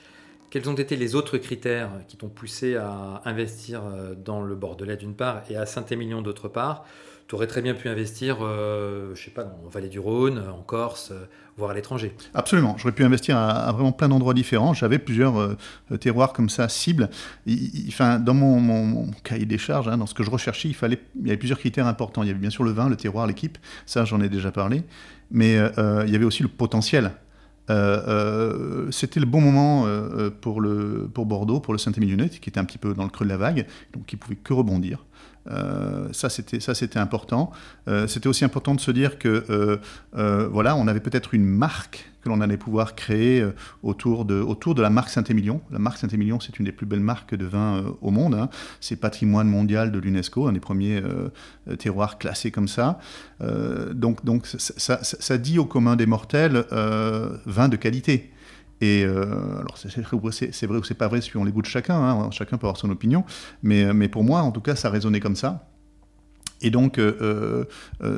quels 0.56 0.70
ont 0.70 0.75
été 0.75 0.97
les 0.97 1.14
autres 1.14 1.37
critères 1.37 1.91
qui 2.08 2.17
t'ont 2.17 2.31
poussé 2.31 2.76
à 2.76 3.20
investir 3.26 3.82
dans 4.25 4.41
le 4.41 4.55
Bordelais 4.55 4.97
d'une 4.97 5.14
part 5.14 5.43
et 5.50 5.56
à 5.56 5.67
Saint-Émilion 5.67 6.23
d'autre 6.23 6.49
part? 6.49 6.87
Tu 7.29 7.35
aurais 7.35 7.47
très 7.47 7.61
bien 7.61 7.75
pu 7.75 7.91
investir, 7.91 8.38
euh, 8.41 9.14
je 9.14 9.23
sais 9.23 9.31
pas, 9.31 9.43
en 9.62 9.69
Vallée 9.69 9.91
du 9.91 9.99
Rhône, 9.99 10.43
en 10.49 10.62
Corse, 10.62 11.11
euh, 11.11 11.26
voire 11.58 11.73
à 11.73 11.75
l'étranger. 11.75 12.14
Absolument, 12.32 12.75
j'aurais 12.79 12.94
pu 12.94 13.05
investir 13.05 13.37
à, 13.37 13.70
vraiment 13.73 13.93
plein 13.93 14.08
d'endroits 14.08 14.32
différents. 14.32 14.73
J'avais 14.73 14.99
plusieurs 14.99 15.38
euh, 15.38 15.56
terroirs 16.00 16.32
comme 16.32 16.49
ça, 16.49 16.70
cibles. 16.70 17.11
enfin, 17.88 18.19
dans 18.19 18.32
mon, 18.32 19.11
cahier 19.25 19.44
des 19.44 19.58
charges, 19.58 19.88
hein, 19.88 19.99
dans 19.99 20.06
ce 20.06 20.14
que 20.14 20.23
je 20.23 20.31
recherchais, 20.31 20.69
il, 20.69 20.75
fallait, 20.75 21.00
il 21.20 21.26
y 21.26 21.31
avait 21.31 21.37
plusieurs 21.37 21.58
critères 21.58 21.87
importants. 21.87 22.23
Il 22.23 22.29
y 22.29 22.31
avait 22.31 22.38
bien 22.38 22.49
sûr 22.49 22.64
le 22.64 22.70
vin, 22.70 22.88
le 22.88 22.97
terroir, 22.97 23.26
l'équipe, 23.26 23.58
ça 23.85 24.06
j'en 24.06 24.23
ai 24.23 24.31
déjà 24.31 24.53
parlé, 24.53 24.85
mais 25.31 25.56
il 25.56 26.11
y 26.11 26.17
avait 26.17 26.25
aussi 26.25 26.43
le 26.43 26.49
potentiel. 26.49 27.11
C'était 27.68 29.20
le 29.20 29.26
bon 29.26 29.40
moment 29.40 29.86
pour, 30.40 30.60
le, 30.60 31.08
pour 31.12 31.26
Bordeaux, 31.26 31.60
pour 31.60 31.74
le 31.74 31.78
Saint-Émilionnais, 31.78 32.28
qui 32.28 32.48
était 32.48 32.60
un 32.60 32.64
petit 32.64 32.78
peu 32.78 32.94
dans 32.94 33.04
le 33.04 33.10
creux 33.10 33.24
de 33.24 33.30
la 33.30 33.36
vague, 33.36 33.66
donc 33.92 34.06
qui 34.06 34.16
pouvait 34.16 34.36
que 34.36 34.52
rebondir. 34.52 35.04
Euh, 35.50 36.08
ça, 36.12 36.28
c'était 36.28 36.60
ça, 36.60 36.74
c'était 36.74 36.98
important. 36.98 37.50
Euh, 37.88 38.06
c'était 38.06 38.28
aussi 38.28 38.44
important 38.44 38.74
de 38.74 38.80
se 38.80 38.90
dire 38.90 39.18
que 39.18 39.44
euh, 39.50 40.48
voilà, 40.50 40.76
on 40.76 40.86
avait 40.86 41.00
peut-être 41.00 41.34
une 41.34 41.46
marque 41.46 42.10
que 42.26 42.31
l'on 42.31 42.40
allait 42.40 42.56
pouvoir 42.56 42.94
créer 42.94 43.46
autour 43.82 44.25
de 44.25 44.40
autour 44.40 44.75
de 44.75 44.82
la 44.82 44.90
marque 44.90 45.08
Saint-Émilion. 45.08 45.61
La 45.70 45.78
marque 45.78 45.99
Saint-Émilion, 45.99 46.40
c'est 46.40 46.58
une 46.58 46.64
des 46.64 46.73
plus 46.73 46.87
belles 46.87 47.00
marques 47.00 47.34
de 47.34 47.46
vin 47.46 47.84
au 48.02 48.11
monde. 48.11 48.34
Hein. 48.34 48.49
C'est 48.81 48.96
patrimoine 48.96 49.49
mondial 49.49 49.93
de 49.93 49.99
l'UNESCO, 49.99 50.49
un 50.49 50.52
des 50.52 50.61
premiers 50.61 51.02
terroirs 51.78 52.19
classés 52.19 52.50
comme 52.50 52.69
ça. 52.69 52.99
donc, 53.93 54.25
donc 54.25 54.46
ça, 54.46 55.38
dit 55.38 55.58
au 55.58 55.64
commun 55.64 55.96
des 55.96 56.06
mortels 56.06 56.64
vin 57.46 57.69
de 57.69 57.76
qualité. 57.76 58.32
Et 58.81 59.05
euh, 59.05 59.58
alors 59.58 59.79
c'est 59.79 59.88
vrai, 60.00 60.17
ou 60.17 60.31
c'est 60.31 60.94
pas 60.94 61.08
vrai 61.08 61.20
suivant 61.20 61.44
les 61.44 61.52
goûts 61.52 61.62
de 61.62 61.67
chacun, 61.67 61.96
hein, 61.96 62.31
chacun 62.31 62.58
peut 62.58 62.67
avoir 62.67 62.76
son 62.76 62.90
opinion, 62.90 63.25
mais, 63.62 63.84
euh, 63.84 63.94
mais 63.94 64.08
pour 64.08 64.22
moi 64.22 64.43
en 64.43 64.52
tout 64.52 64.61
cas 64.61 64.76
ça 64.76 64.90
résonnait 64.90 65.20
comme 65.20 65.37
ça. 65.37 65.69
Et 66.62 66.70
donc, 66.70 66.99
euh, 66.99 67.64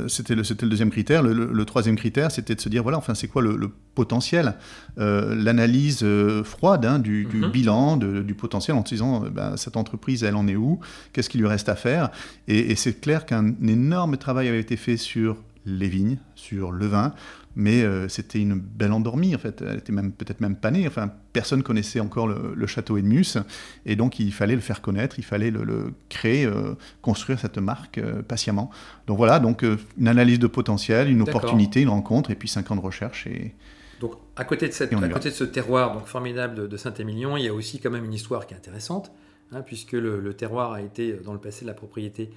c'était 0.09 0.35
le, 0.35 0.43
le, 0.43 0.69
deuxième 0.69 0.91
critère. 0.91 1.23
Le, 1.23 1.65
troisième 1.65 1.97
critère, 1.97 2.31
c'était 2.31 2.55
de 2.55 2.61
se 2.61 2.69
dire, 2.69 2.83
voilà, 2.83 2.99
enfin, 2.99 3.15
c'est 3.15 3.29
quoi 3.29 3.43
le, 3.43 3.71
potentiel 3.95 4.55
L'analyse 4.97 6.05
froide 6.45 6.87
hein, 6.87 6.99
du, 7.01 7.27
mm-hmm. 7.27 7.51
bilan, 7.51 7.97
du 7.97 8.35
potentiel, 8.35 8.77
en 8.77 8.85
se 8.85 8.91
disant, 8.91 9.25
ben, 9.31 9.57
cette 9.57 9.77
entreprise, 9.77 10.23
elle 10.23 10.37
en 10.37 10.47
est 10.47 10.57
où? 10.57 10.79
Qu'est-ce 11.13 11.29
qu'il 11.29 11.41
lui 11.41 11.49
reste 11.49 11.69
à 11.69 11.75
faire? 11.75 12.11
Et, 12.47 12.71
et 12.71 12.77
c'est 12.77 13.01
clair 13.01 13.27
qu'un 13.27 13.55
énorme 13.67 14.17
travail 14.17 14.49
avait 14.49 14.61
été 14.61 14.77
fait 14.77 14.97
sur 14.97 15.37
les 15.67 15.89
vignes, 15.89 16.19
sur 16.35 16.71
le 16.71 16.87
vin, 16.87 17.15
mais 17.57 17.83
euh, 17.83 18.09
c'était 18.09 18.41
une 18.41 18.55
belle 18.55 18.93
endormie 18.93 19.35
en 19.35 19.39
fait. 19.39 19.63
Elle 19.63 19.79
était 19.79 19.93
même 19.93 20.13
peut-être 20.13 20.41
même 20.41 20.57
pas 20.57 20.71
née. 20.71 20.87
Enfin, 20.87 21.13
personne 21.33 21.63
connaissait 21.63 22.01
encore 22.01 22.27
le, 22.27 22.67
château 22.67 22.97
Edmus, 22.97 23.39
et 23.85 23.97
donc 23.97 24.21
il 24.21 24.33
fallait 24.33 24.55
le 24.55 24.61
faire 24.61 24.81
connaître, 24.81 25.19
il 25.19 25.25
fallait 25.25 25.51
le, 25.51 25.93
créer, 26.09 26.47
euh, 26.47 26.75
construire 27.03 27.39
cette 27.39 27.59
marque 27.59 27.99
euh, 27.99 28.23
patiemment. 28.23 28.71
Donc 29.07 29.17
voilà, 29.17 29.41
donc 29.41 29.65
une 29.99 30.09
analyse 30.09 30.39
de 30.39 30.47
potentiel, 30.47 31.11
une 31.11 31.23
opportunité, 31.23 31.81
une 31.83 31.89
rencontre, 31.89 32.31
et 32.31 32.35
puis 32.35 32.49
cinq 32.49 32.71
ans 32.71 32.77
de 32.77 32.81
recherche 32.81 33.27
et 33.27 33.55
donc, 34.01 34.13
à 34.37 34.45
côté 34.45 34.69
de, 34.69 34.73
cette, 34.73 34.93
à 34.93 35.09
côté 35.09 35.31
de 35.31 35.35
ce 35.35 35.43
terroir 35.43 35.93
donc 35.93 36.07
formidable 36.07 36.69
de, 36.69 36.77
Saint-Émilion, 36.77 37.37
il 37.37 37.45
y 37.45 37.49
a 37.49 37.53
aussi 37.53 37.81
quand 37.81 37.91
même 37.91 38.05
une 38.05 38.15
histoire 38.15 38.47
qui 38.47 38.55
est 38.55 38.57
intéressante, 38.57 39.11
hein, 39.51 39.63
puisque 39.63 39.93
le, 39.93 40.21
le, 40.21 40.35
terroir 40.35 40.73
a 40.73 40.83
été 40.83 41.15
dans 41.15 41.33
le 41.33 41.41
passé 41.41 41.65
la 41.65 41.75
propriété 41.75 42.31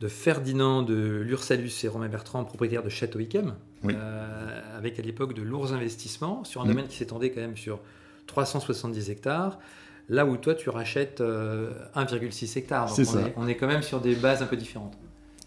de 0.00 0.08
Ferdinand 0.08 0.82
de 0.82 1.20
Lursalus 1.20 1.84
et 1.84 1.88
Romain 1.88 2.08
Bertrand, 2.08 2.44
propriétaires 2.44 2.82
de 2.82 2.88
Château 2.88 3.20
Yquem, 3.20 3.54
euh, 3.84 4.76
avec 4.76 4.98
à 4.98 5.02
l'époque 5.02 5.34
de 5.34 5.42
lourds 5.42 5.74
investissements 5.74 6.42
sur 6.44 6.62
un 6.62 6.64
mm. 6.64 6.68
domaine 6.68 6.88
qui 6.88 6.96
s'étendait 6.96 7.30
quand 7.30 7.42
même 7.42 7.56
sur 7.56 7.80
370 8.26 9.10
hectares. 9.10 9.58
Là 10.08 10.24
où 10.26 10.36
toi, 10.38 10.54
tu 10.54 10.70
rachètes 10.70 11.20
1,6 11.20 11.22
euh, 11.22 12.58
hectares. 12.58 12.88
Donc 12.88 13.06
on, 13.14 13.18
Est, 13.18 13.34
on 13.36 13.46
est 13.46 13.56
quand 13.56 13.66
même 13.66 13.82
sur 13.82 14.00
des 14.00 14.14
bases 14.14 14.42
un 14.42 14.46
peu 14.46 14.56
différentes. 14.56 14.96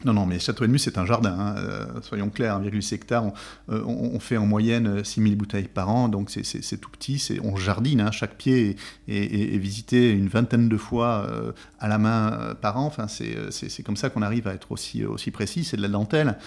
Non, 0.05 0.13
non, 0.13 0.25
mais 0.25 0.39
Château 0.39 0.65
Edmus, 0.65 0.79
c'est 0.79 0.97
un 0.97 1.05
jardin, 1.05 1.35
hein, 1.39 1.55
euh, 1.57 1.85
soyons 2.01 2.29
clairs, 2.29 2.59
1,6 2.59 2.95
hectare. 2.95 3.23
On, 3.69 4.11
on, 4.13 4.19
fait 4.19 4.37
en 4.37 4.45
moyenne 4.45 5.03
6000 5.03 5.35
bouteilles 5.37 5.67
par 5.67 5.89
an, 5.89 6.09
donc 6.09 6.29
c'est 6.29 6.77
tout 6.77 6.89
petit. 6.89 7.39
On 7.43 7.55
jardine, 7.55 8.01
hein, 8.01 8.11
chaque 8.11 8.35
pied 8.35 8.75
est, 9.07 9.57
visité 9.57 10.11
une 10.11 10.27
vingtaine 10.27 10.69
de 10.69 10.77
fois 10.77 11.25
euh, 11.29 11.51
à 11.79 11.87
la 11.87 11.97
main 11.97 12.33
euh, 12.33 12.53
par 12.53 12.77
an. 12.77 12.85
Enfin, 12.85 13.07
c'est 13.07 13.83
comme 13.83 13.97
ça 13.97 14.09
qu'on 14.09 14.21
arrive 14.21 14.47
à 14.47 14.53
être 14.53 14.71
aussi, 14.71 15.05
aussi 15.05 15.31
précis. 15.31 15.63
C'est 15.63 15.77
de 15.77 15.81
la 15.81 15.89
dentelle 15.89 16.37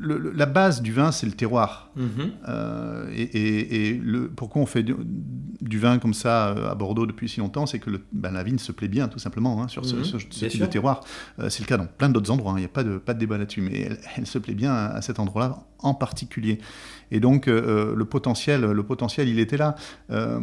la 0.00 0.46
base 0.46 0.82
du 0.82 0.92
vin, 0.92 1.10
c'est 1.12 1.26
le 1.26 1.32
terroir. 1.32 1.90
Mhm. 1.96 2.30
Euh, 2.48 3.10
et, 3.14 4.00
le, 4.02 4.28
pourquoi 4.28 4.62
on 4.62 4.66
fait 4.66 4.84
du, 4.84 5.78
vin 5.78 5.98
comme 5.98 6.14
ça 6.14 6.48
euh, 6.48 6.70
à 6.70 6.74
Bordeaux 6.74 7.06
depuis 7.06 7.28
si 7.28 7.40
longtemps 7.40 7.66
C'est 7.66 7.78
que 7.78 7.90
ben, 8.12 8.32
la 8.32 8.42
vigne 8.42 8.58
se 8.58 8.72
plaît 8.72 8.88
bien, 8.88 9.08
tout 9.08 9.18
simplement, 9.18 9.62
hein, 9.62 9.68
sur 9.68 9.84
ce, 9.84 9.96
mhm. 9.96 10.28
type 10.28 10.60
de 10.60 10.66
terroir. 10.66 11.00
Euh, 11.40 11.48
c'est 11.48 11.68
le 11.68 11.76
dans 11.76 11.86
plein 11.98 12.08
d'autres 12.08 12.30
endroits, 12.30 12.52
hein. 12.52 12.56
il 12.58 12.60
n'y 12.60 12.66
a 12.66 12.70
pas 12.70 12.84
de, 12.84 12.96
pas 12.98 13.12
de 13.12 13.18
débat 13.18 13.36
là-dessus, 13.36 13.60
mais 13.60 13.90
elle, 14.16 14.26
se 14.26 14.38
plaît 14.38 14.54
bien 14.54 14.72
à 14.72 15.02
cet 15.02 15.18
endroit-là 15.18 15.58
en 15.80 15.94
particulier. 15.94 16.58
Et 17.10 17.20
donc, 17.20 17.48
euh, 17.48 17.94
le, 17.94 18.04
potentiel, 18.04 18.62
le 18.62 18.82
potentiel, 18.82 19.28
il 19.28 19.38
était 19.38 19.56
là. 19.56 19.74
Euh, 20.10 20.38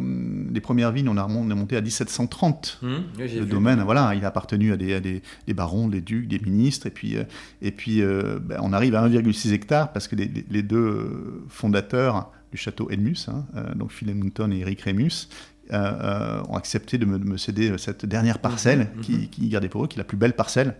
les 0.52 0.60
premières 0.60 0.92
vignes, 0.92 1.08
on 1.08 1.16
a, 1.16 1.26
monté 1.26 1.76
à 1.76 1.80
1730. 1.80 2.80
Mmh, 2.82 2.88
le 3.18 3.44
domaine, 3.44 3.82
voilà, 3.82 4.14
il 4.14 4.24
a 4.24 4.28
appartenu 4.28 4.72
à 4.72 4.76
des, 4.76 5.00
des, 5.00 5.54
barons, 5.54 5.88
des 5.88 6.00
ducs, 6.00 6.28
des 6.28 6.38
ministres. 6.38 6.86
Et 6.86 6.90
puis, 6.90 7.16
euh, 7.16 7.24
et 7.62 7.70
puis 7.70 8.02
ben, 8.02 8.58
on 8.60 8.72
arrive 8.72 8.94
à 8.94 9.08
1,6 9.08 9.52
hectare 9.52 9.92
parce 9.92 10.08
que 10.08 10.16
les, 10.16 10.62
deux 10.62 11.44
fondateurs 11.48 12.32
du 12.50 12.58
château 12.58 12.90
Edmus, 12.90 13.28
hein, 13.28 13.44
donc 13.76 13.92
Philip 13.92 14.16
Newton 14.16 14.52
et 14.52 14.60
Eric 14.60 14.82
Remus, 14.82 15.28
ont 15.72 16.56
accepté 16.56 16.98
de 16.98 17.04
me, 17.04 17.36
céder 17.36 17.76
cette 17.78 18.06
dernière 18.06 18.38
parcelle 18.38 18.88
mmh, 18.96 19.00
qui, 19.00 19.28
qui 19.28 19.48
gardait 19.48 19.68
pour 19.68 19.84
eux, 19.84 19.88
qui 19.88 19.96
est 19.96 20.02
la 20.02 20.04
plus 20.04 20.16
belle 20.16 20.34
parcelle 20.34 20.74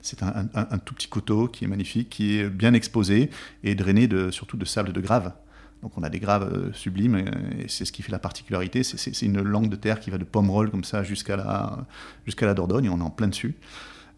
c'est 0.00 0.22
un, 0.22 0.78
tout 0.84 0.94
petit 0.94 1.08
coteau 1.08 1.48
qui 1.48 1.64
est 1.64 1.68
magnifique, 1.68 2.08
qui 2.08 2.38
est 2.38 2.48
bien 2.48 2.72
exposé 2.74 3.30
et 3.64 3.74
drainé 3.74 4.08
surtout 4.30 4.56
de 4.56 4.64
sable 4.64 4.92
de 4.92 5.00
grave. 5.00 5.32
Donc 5.82 5.96
on 5.96 6.02
a 6.02 6.08
des 6.08 6.18
graves 6.18 6.52
euh, 6.52 6.72
sublimes 6.72 7.16
et 7.16 7.68
c'est 7.68 7.84
ce 7.84 7.92
qui 7.92 8.02
fait 8.02 8.10
la 8.12 8.18
particularité. 8.18 8.82
C'est 8.82 9.22
une 9.22 9.40
langue 9.42 9.68
de 9.68 9.76
terre 9.76 10.00
qui 10.00 10.10
va 10.10 10.18
de 10.18 10.24
Pomerol 10.24 10.70
comme 10.70 10.84
ça 10.84 11.04
jusqu'à 11.04 11.36
la, 11.36 11.86
la 12.40 12.54
Dordogne 12.54 12.86
et 12.86 12.88
on 12.88 12.98
est 12.98 13.02
en 13.02 13.10
plein 13.10 13.28
dessus. 13.28 13.54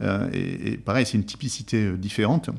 Euh, 0.03 0.31
et, 0.33 0.79
pareil, 0.79 1.05
c'est 1.05 1.19
une 1.19 1.25
typicité 1.25 1.85
euh, 1.85 1.97
différente. 1.97 2.51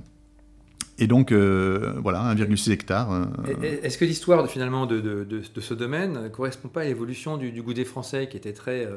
Et 1.01 1.07
donc, 1.07 1.33
voilà, 1.33 2.33
1,6 2.33 2.71
hectare. 2.71 3.27
Est-ce 3.61 3.97
que 3.97 4.05
l'histoire 4.05 4.47
finalement 4.49 4.85
de, 4.85 5.01
de, 5.01 5.23
de, 5.23 5.61
ce 5.61 5.73
domaine 5.73 6.23
ne 6.23 6.29
correspond 6.29 6.69
pas 6.69 6.81
à 6.81 6.85
l'évolution 6.85 7.37
du, 7.37 7.51
du, 7.51 7.61
goût 7.61 7.73
des 7.73 7.85
Français 7.85 8.29
qui 8.29 8.37
était 8.37 8.53
très 8.53 8.87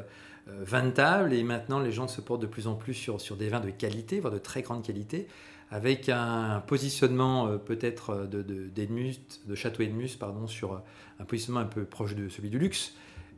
euh, 0.47 0.63
vin 0.63 0.83
de 0.83 0.91
table 0.91 1.33
et 1.33 1.41
maintenant 1.41 1.79
les 1.79 1.91
gens 1.91 2.07
se 2.07 2.21
portent 2.21 2.41
de 2.41 2.47
plus 2.47 2.67
en 2.67 2.75
plus 2.75 2.93
sur, 2.93 3.19
sur 3.19 3.35
des 3.35 3.49
vins 3.49 3.61
de 3.61 3.71
qualité, 3.71 4.19
voire 4.19 4.31
de 4.31 4.37
très 4.37 4.61
grande 4.61 4.83
qualité, 4.83 5.27
avec 5.71 6.07
un 6.07 6.61
positionnement 6.67 7.47
euh, 7.47 7.57
peut-être 7.57 8.11
euh, 8.11 8.25
de, 8.27 8.43
de, 8.43 8.69
de 8.69 9.55
Château 9.55 9.81
Edmus, 9.81 10.09
pardon, 10.19 10.45
sur 10.45 10.83
un 11.19 11.25
positionnement 11.25 11.61
un 11.61 11.65
peu 11.65 11.83
proche 11.83 12.13
de 12.13 12.29
celui 12.29 12.51
du 12.51 12.59
luxe 12.59 12.93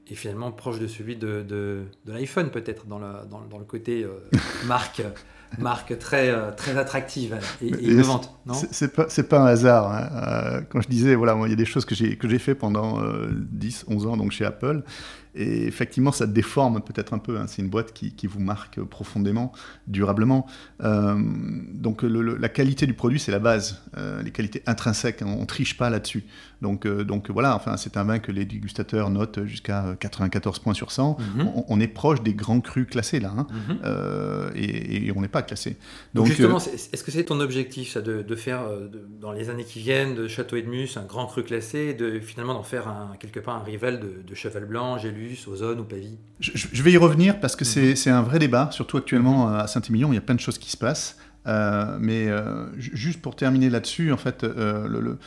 et 0.09 0.15
finalement 0.15 0.51
proche 0.51 0.79
de 0.79 0.87
celui 0.87 1.15
de, 1.15 1.43
de, 1.43 1.83
de 2.05 2.11
l'iPhone 2.11 2.51
peut-être 2.51 2.85
dans, 2.87 2.99
dans, 2.99 3.41
dans, 3.49 3.57
le 3.57 3.65
côté 3.65 4.05
marque 4.65 5.01
marque 5.57 5.97
très, 5.97 6.33
très 6.55 6.77
attractive 6.77 7.37
et, 7.61 7.67
innovante, 7.67 8.33
non 8.45 8.53
C'est 8.53 8.93
pas, 8.93 9.05
pas 9.05 9.39
un 9.39 9.45
hasard. 9.45 9.91
Hein. 9.91 10.61
quand 10.69 10.81
je 10.81 10.87
disais, 10.87 11.15
voilà, 11.15 11.37
il 11.45 11.49
y 11.49 11.53
a 11.53 11.57
des 11.57 11.65
choses 11.65 11.85
que 11.85 11.95
j'ai 11.95 12.39
fait 12.39 12.55
pendant 12.55 13.01
10, 13.31 13.85
11 13.87 14.05
ans 14.07 14.17
donc 14.17 14.31
chez 14.31 14.45
Apple, 14.45 14.83
et 15.37 15.67
effectivement, 15.67 16.11
ça 16.11 16.25
déforme 16.25 16.81
peut-être 16.81 17.13
un 17.13 17.19
peu. 17.19 17.37
Hein. 17.37 17.45
C'est 17.47 17.61
une 17.61 17.69
boîte 17.69 17.93
qui, 17.93 18.27
vous 18.27 18.39
marque 18.39 18.81
profondément, 18.81 19.53
durablement. 19.85 20.47
Euh, 20.83 21.15
donc 21.73 22.01
la 22.03 22.49
qualité 22.49 22.87
du 22.87 22.93
produit, 22.93 23.19
c'est 23.19 23.31
la 23.31 23.39
base. 23.39 23.81
Euh, 23.97 24.23
les 24.23 24.31
qualités 24.31 24.63
intrinsèques, 24.65 25.21
on 25.23 25.41
ne 25.41 25.45
triche 25.45 25.77
pas 25.77 25.89
là-dessus. 25.89 26.25
Donc, 26.61 26.87
euh, 26.87 27.03
donc 27.03 27.29
voilà, 27.29 27.55
enfin, 27.55 27.77
c'est 27.77 27.97
un 27.97 28.03
vin 28.03 28.17
que 28.17 28.31
les 28.31 28.45
dégustateurs 28.45 29.11
notent 29.11 29.45
jusqu'à 29.45 29.95
94 29.99 30.57
points 30.59 30.73
sur 30.73 30.91
100. 30.91 31.17
Mhm. 31.19 31.51
on, 31.67 31.79
est 31.79 31.87
proche 31.87 32.23
des 32.23 32.33
grands 32.33 32.59
crus 32.59 32.87
classés 32.87 33.19
là, 33.19 33.31
hein. 33.37 33.47
mhm. 33.51 34.51
et, 34.55 35.11
on 35.15 35.21
n'est 35.21 35.27
pas 35.27 35.43
classé. 35.43 35.77
Donc, 36.15 36.25
justement, 36.25 36.57
est-ce 36.57 37.03
que 37.03 37.11
c'est 37.11 37.25
ton 37.25 37.39
objectif 37.39 37.93
ça, 37.93 38.01
de, 38.01 38.35
faire 38.35 38.63
dans 39.21 39.31
les 39.31 39.49
années 39.49 39.63
qui 39.63 39.79
viennent 39.79 40.15
de 40.15 40.27
Château 40.27 40.55
Edmus 40.55 40.89
un 40.95 41.05
grand 41.05 41.27
cru 41.27 41.43
classé, 41.43 41.79
et 41.89 41.93
de 41.93 42.19
finalement 42.19 42.55
d'en 42.55 42.63
faire 42.63 42.87
un, 42.87 43.15
quelque 43.19 43.39
part 43.39 43.55
un 43.55 43.63
rival 43.63 43.99
de, 43.99 44.23
de 44.27 44.35
Cheval 44.35 44.65
Blanc, 44.65 44.97
j'ai 44.97 45.11
lu 45.27 45.37
Ozone 45.47 45.79
ou 45.79 45.83
Pavie 45.83 46.17
je, 46.39 46.83
vais 46.83 46.91
y 46.91 46.97
revenir 46.97 47.39
parce 47.39 47.55
que 47.55 47.65
c'est 47.65 47.93
mhm. 48.05 48.15
un 48.15 48.21
vrai 48.21 48.39
débat, 48.39 48.69
surtout 48.71 48.97
actuellement 48.97 49.49
à 49.49 49.67
Saint-Émilion, 49.67 50.11
il 50.11 50.15
y 50.15 50.19
a 50.19 50.21
plein 50.21 50.35
de 50.35 50.39
choses 50.39 50.57
qui 50.57 50.69
se 50.69 50.77
passent. 50.77 51.17
Euh, 51.47 51.97
mais 51.99 52.27
euh, 52.27 52.65
juste 52.77 53.21
pour 53.21 53.35
terminer 53.35 53.69
là-dessus, 53.69 54.11
en 54.11 54.17
fait, 54.17 54.43
euh, 54.43 54.87
le, 54.87 55.17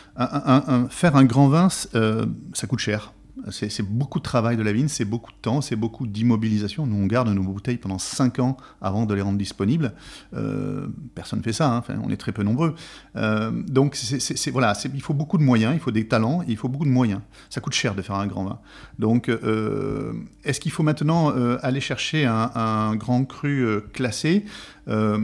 faire 0.91 1.17
un 1.17 1.25
grand 1.25 1.49
vin, 1.49 1.69
ça 1.71 2.67
coûte 2.69 2.79
cher. 2.79 3.13
C'est 3.51 3.83
beaucoup 3.83 4.19
de 4.19 4.25
travail 4.25 4.57
de 4.57 4.63
la 4.63 4.73
vigne, 4.73 4.89
c'est 4.89 5.05
beaucoup 5.05 5.31
de 5.31 5.37
temps, 5.41 5.61
c'est 5.61 5.77
beaucoup 5.77 6.07
d'immobilisation. 6.07 6.87
Nous, 6.87 6.97
on 6.97 7.07
garde 7.07 7.29
nos 7.29 7.43
bouteilles 7.43 7.79
pendant 7.79 7.99
5 7.99 8.39
ans 8.39 8.57
avant 8.81 9.07
de 9.07 9.15
les 9.15 9.23
rendre 9.23 9.39
disponibles. 9.39 9.93
Euh, 10.35 10.87
personne 11.15 11.39
ne 11.39 11.45
fait 11.45 11.53
ça, 11.53 11.77
hein. 11.77 11.83
on 12.05 12.11
est 12.11 12.17
très 12.17 12.33
peu 12.33 12.43
nombreux. 12.43 12.75
Euh, 13.17 13.51
donc, 13.51 13.99
voilà, 14.53 14.75
il 14.93 15.03
faut 15.03 15.15
beaucoup 15.15 15.39
de 15.39 15.43
moyens, 15.43 15.75
il 15.75 15.81
faut 15.81 15.91
des 15.91 16.07
talents, 16.07 16.43
il 16.47 16.57
faut 16.57 16.69
beaucoup 16.69 16.85
de 16.85 16.91
moyens. 16.91 17.21
Ça 17.49 17.61
coûte 17.61 17.75
cher 17.75 17.95
de 17.95 18.03
faire 18.03 18.17
un 18.17 18.27
grand 18.27 18.45
vin. 18.45 18.59
Donc, 18.99 19.29
euh, 19.29 20.13
est-ce 20.45 20.61
qu'il 20.61 20.73
faut 20.73 20.83
maintenant 20.83 21.31
aller 21.63 21.81
chercher 21.81 22.27
un 22.27 22.95
grand 22.97 23.25
cru 23.25 23.81
classé? 23.93 24.45
Euh, 24.91 25.19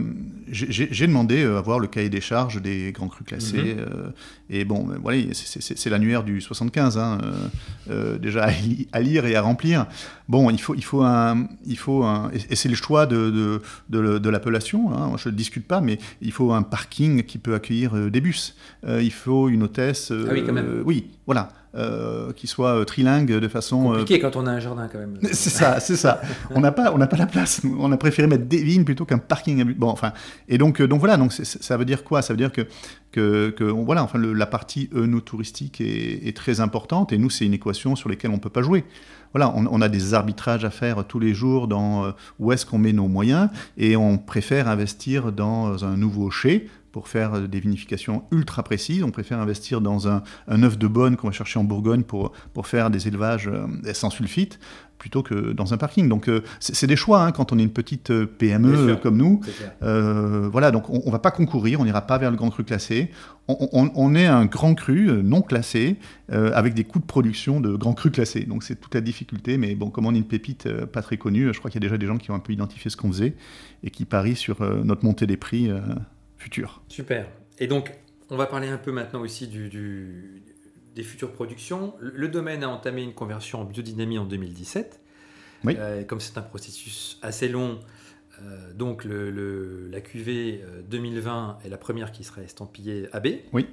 j'ai 0.49 1.07
demandé 1.07 1.43
à 1.43 1.59
voir 1.61 1.79
le 1.79 1.87
cahier 1.87 2.09
des 2.09 2.21
charges 2.21 2.61
des 2.61 2.91
grands 2.91 3.09
crus 3.09 3.27
classés. 3.27 3.75
Mhm. 3.75 3.79
Euh, 3.79 4.09
et 4.49 4.63
bon, 4.63 4.85
ben, 4.85 4.97
voilà, 5.01 5.21
c'est 5.33 5.89
l'annuaire 5.89 6.23
du 6.23 6.39
75, 6.39 6.97
hein, 6.97 7.17
euh, 7.89 8.06
déjà 8.17 8.49
à, 8.91 8.99
lire 8.99 9.25
et 9.25 9.35
à 9.35 9.41
remplir. 9.41 9.85
Bon, 10.27 10.49
il 10.49 10.59
faut, 10.59 10.75
il 10.75 10.83
faut 10.83 11.03
un. 11.03 11.47
Il 11.65 11.77
faut 11.77 12.03
un 12.03 12.31
et 12.49 12.55
c'est 12.55 12.69
le 12.69 12.75
choix 12.75 13.05
de, 13.05 13.61
de, 13.89 14.19
de, 14.19 14.29
l'appellation, 14.29 14.93
hein, 14.93 15.11
je 15.17 15.29
ne 15.29 15.33
discute 15.33 15.67
pas, 15.67 15.81
mais 15.81 15.99
il 16.21 16.31
faut 16.31 16.51
un 16.53 16.63
parking 16.63 17.23
qui 17.23 17.37
peut 17.37 17.55
accueillir 17.55 18.09
des 18.09 18.21
bus. 18.21 18.55
il 18.87 19.11
faut 19.11 19.49
une 19.49 19.63
hôtesse. 19.63 20.11
ah 20.11 20.29
oui, 20.31 20.43
quand 20.45 20.53
même. 20.53 20.83
oui, 20.85 21.07
voilà. 21.25 21.49
Euh, 21.75 22.31
qui 22.31 22.47
soit 22.47 22.79
euh, 22.79 22.85
trilingue 22.85 23.39
de 23.39 23.47
façon. 23.49 23.91
Euh, 23.91 23.97
compliqué 23.99 24.19
quand 24.21 24.37
on 24.37 24.47
a 24.47 24.51
un 24.51 24.59
jardin 24.59 24.87
quand 24.87 24.99
même. 24.99 25.19
c'est 25.33 25.49
ça, 25.49 25.81
c'est 25.81 25.97
ça. 25.97 26.21
on 26.49 26.61
n'a 26.61 26.71
pas, 26.71 26.93
on 26.93 26.97
n'a 26.97 27.07
pas 27.07 27.17
la 27.17 27.27
place. 27.27 27.61
On 27.77 27.91
a 27.91 27.97
préféré 27.97 28.25
mettre 28.27 28.45
des 28.45 28.63
vignes 28.63 28.85
plutôt 28.85 29.03
qu'un 29.03 29.17
parking. 29.17 29.75
Bon, 29.75 29.89
enfin, 29.89 30.13
et 30.47 30.57
donc, 30.57 30.81
donc 30.81 30.99
voilà. 30.99 31.17
Donc 31.17 31.33
ça 31.33 31.77
veut 31.77 31.83
dire 31.83 32.05
quoi? 32.05 32.21
Ça 32.21 32.33
veut 32.33 32.37
dire 32.37 32.53
que 32.53 32.61
que, 33.11 33.49
que 33.49 33.65
voilà, 33.65 34.01
enfin, 34.01 34.17
la 34.17 34.45
partie 34.45 34.89
nous 34.93 35.21
touristique 35.21 35.81
est, 35.81 36.27
est, 36.27 36.35
très 36.35 36.61
importante 36.61 37.13
et 37.13 37.17
nous 37.17 37.29
c'est 37.29 37.45
une 37.45 37.53
équation 37.53 37.95
sur 37.95 38.09
laquelle 38.09 38.31
on 38.31 38.39
peut 38.39 38.49
pas 38.49 38.61
jouer. 38.61 38.85
Voilà, 39.33 39.53
on, 39.55 39.67
on, 39.67 39.81
a 39.81 39.89
des 39.89 40.13
arbitrages 40.13 40.65
à 40.65 40.69
faire 40.69 41.05
tous 41.05 41.19
les 41.19 41.33
jours 41.33 41.67
dans 41.67 42.13
où 42.39 42.51
est-ce 42.53 42.65
qu'on 42.65 42.77
met 42.77 42.93
nos 42.93 43.07
moyens 43.07 43.49
et 43.77 43.97
on 43.97 44.17
préfère 44.17 44.67
investir 44.67 45.31
dans 45.31 45.83
un 45.83 45.97
nouveau 45.97 46.31
chai 46.31 46.69
pour 46.97 47.09
faire 47.09 47.47
des 47.47 47.59
vinifications 47.59 48.23
ultra 48.31 48.63
précises. 48.63 49.03
On 49.03 49.11
préfère 49.11 49.39
investir 49.39 49.81
dans 49.81 50.07
un, 50.07 50.23
un 50.47 50.63
œuf 50.63 50.79
de 50.79 50.87
bonne 50.87 51.15
qu'on 51.15 51.27
va 51.27 51.31
chercher 51.31 51.59
en 51.59 51.63
Bourgogne 51.63 52.01
pour, 52.01 52.31
pour 52.55 52.65
faire 52.65 52.89
des 52.89 53.07
élevages 53.07 53.47
euh, 53.47 53.93
sans 53.93 54.09
sulfite 54.09 54.59
plutôt 54.97 55.21
que 55.21 55.51
dans 55.51 55.75
un 55.75 55.77
parking. 55.77 56.09
Donc 56.09 56.27
euh, 56.27 56.41
c'est 56.59 56.87
des 56.87 56.95
choix 56.95 57.21
hein, 57.21 57.31
quand 57.31 57.51
on 57.51 57.59
est 57.59 57.61
une 57.61 57.69
petite 57.69 58.09
euh, 58.09 58.25
PME 58.25 58.95
comme 58.95 59.15
nous. 59.15 59.41
voilà, 59.79 60.71
donc 60.71 60.89
on, 60.89 61.05
ne 61.05 61.11
va 61.11 61.19
pas 61.19 61.29
concourir, 61.29 61.79
on 61.79 61.85
n'ira 61.85 62.01
pas 62.01 62.17
vers 62.17 62.31
le 62.31 62.35
grand 62.35 62.49
cru 62.49 62.63
classé. 62.63 63.11
On, 63.47 64.15
est 64.15 64.25
un 64.25 64.45
grand 64.45 64.73
cru 64.73 65.23
non 65.23 65.41
classé 65.41 65.97
avec 66.29 66.73
des 66.73 66.83
coûts 66.83 66.99
de 66.99 67.05
production 67.05 67.61
de 67.61 67.75
grand 67.75 67.93
cru 67.93 68.09
classé. 68.09 68.43
Donc 68.43 68.63
c'est 68.63 68.75
toute 68.75 68.95
la 68.95 69.01
difficulté. 69.01 69.59
Mais 69.59 69.75
bon, 69.75 69.91
comme 69.91 70.07
on 70.07 70.15
est 70.15 70.17
une 70.17 70.27
pépite 70.27 70.67
pas 70.87 71.03
très 71.03 71.17
connue, 71.17 71.53
je 71.53 71.59
crois 71.59 71.69
qu'il 71.69 71.81
y 71.81 71.85
a 71.85 71.87
déjà 71.87 71.97
des 71.99 72.07
gens 72.07 72.17
qui 72.17 72.31
ont 72.31 72.35
un 72.35 72.39
peu 72.39 72.53
identifié 72.53 72.89
ce 72.89 72.97
qu'on 72.97 73.09
faisait 73.09 73.35
et 73.83 73.91
qui 73.91 74.03
parient 74.03 74.35
sur 74.35 74.61
notre 74.83 75.05
montée 75.05 75.27
des 75.27 75.37
prix 75.37 75.69
futur. 76.47 76.81
Super. 76.87 77.27
Et 77.59 77.67
donc, 77.67 77.93
on 78.29 78.37
va 78.37 78.45
parler 78.45 78.69
un 78.69 78.77
peu 78.77 78.93
maintenant 78.93 79.19
aussi 79.19 79.47
du, 79.47 80.43
des 80.95 81.03
futures 81.03 81.33
productions. 81.33 81.93
Le, 81.99 82.29
domaine 82.29 82.63
a 82.63 82.69
entamé 82.69 83.03
une 83.03 83.13
conversion 83.13 83.61
en 83.61 83.65
biodynamie 83.65 84.17
en 84.17 84.25
2017. 84.25 85.01
Oui. 85.65 85.75
Euh, 85.77 86.03
comme 86.03 86.21
c'est 86.21 86.37
un 86.37 86.41
processus 86.41 87.19
assez 87.21 87.49
long, 87.49 87.79
euh, 88.41 88.73
donc 88.73 89.03
le, 89.03 89.89
la 89.89 89.99
cuvée 89.99 90.63
2020 90.89 91.57
euh, 91.63 91.65
est 91.65 91.69
la 91.69 91.77
première 91.77 92.13
qui 92.13 92.23
serait 92.23 92.45
estampillée 92.45 93.09
AB. 93.11 93.27
Oui. 93.51 93.67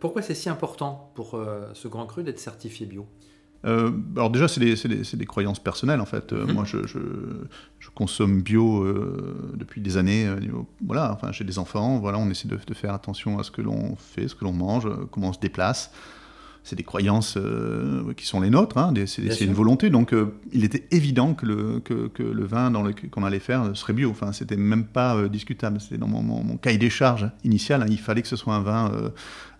pourquoi 0.00 0.20
c'est 0.20 0.34
si 0.34 0.50
important 0.50 1.10
pour 1.14 1.40
ce 1.72 1.88
grand 1.88 2.04
cru 2.06 2.22
d'être 2.22 2.40
certifié 2.40 2.84
bio? 2.84 3.06
Euh, 3.66 3.90
alors 4.14 4.30
déjà, 4.30 4.46
c'est 4.48 4.60
des, 4.60 5.26
croyances 5.26 5.58
personnelles 5.58 6.00
en 6.00 6.06
fait. 6.06 6.32
Euh, 6.32 6.46
mhm. 6.46 6.52
Moi, 6.52 6.64
je, 6.64 6.98
consomme 7.94 8.42
bio 8.42 8.82
euh, 8.82 9.54
depuis 9.54 9.80
des 9.80 9.96
années. 9.96 10.28
voilà, 10.84 11.12
enfin, 11.12 11.32
j'ai 11.32 11.44
des 11.44 11.58
enfants. 11.58 11.98
Voilà, 11.98 12.18
on 12.18 12.28
essaie 12.28 12.48
de, 12.48 12.74
faire 12.74 12.92
attention 12.92 13.38
à 13.38 13.42
ce 13.42 13.50
que 13.50 13.62
l'on 13.62 13.96
fait, 13.96 14.28
ce 14.28 14.34
que 14.34 14.44
l'on 14.44 14.52
mange, 14.52 14.88
comment 15.10 15.28
on 15.28 15.32
se 15.32 15.40
déplace. 15.40 15.90
C'est 16.68 16.74
des 16.74 16.82
croyances 16.82 17.38
qui 18.16 18.26
sont 18.26 18.40
les 18.40 18.50
nôtres. 18.50 18.76
Hein, 18.76 18.92
c'est 19.06 19.40
une 19.40 19.52
volonté. 19.52 19.88
Donc, 19.88 20.12
il 20.52 20.64
était 20.64 20.84
évident 20.90 21.34
que 21.34 21.46
le, 21.46 21.78
que, 21.78 22.22
le 22.22 22.44
vin 22.44 22.72
qu'on 23.12 23.22
allait 23.22 23.38
faire 23.38 23.70
serait 23.74 23.92
bio. 23.92 24.10
Enfin, 24.10 24.32
c'était 24.32 24.56
même 24.56 24.84
pas 24.84 25.28
discutable. 25.28 25.80
C'était 25.80 25.98
dans 25.98 26.08
mon, 26.08 26.56
cahier 26.56 26.78
des 26.78 26.90
charges 26.90 27.30
initial. 27.44 27.82
Hein. 27.82 27.86
il 27.88 28.00
fallait 28.00 28.22
que 28.22 28.26
ce 28.26 28.34
soit 28.34 28.54
un 28.54 28.62
vin 28.62 28.90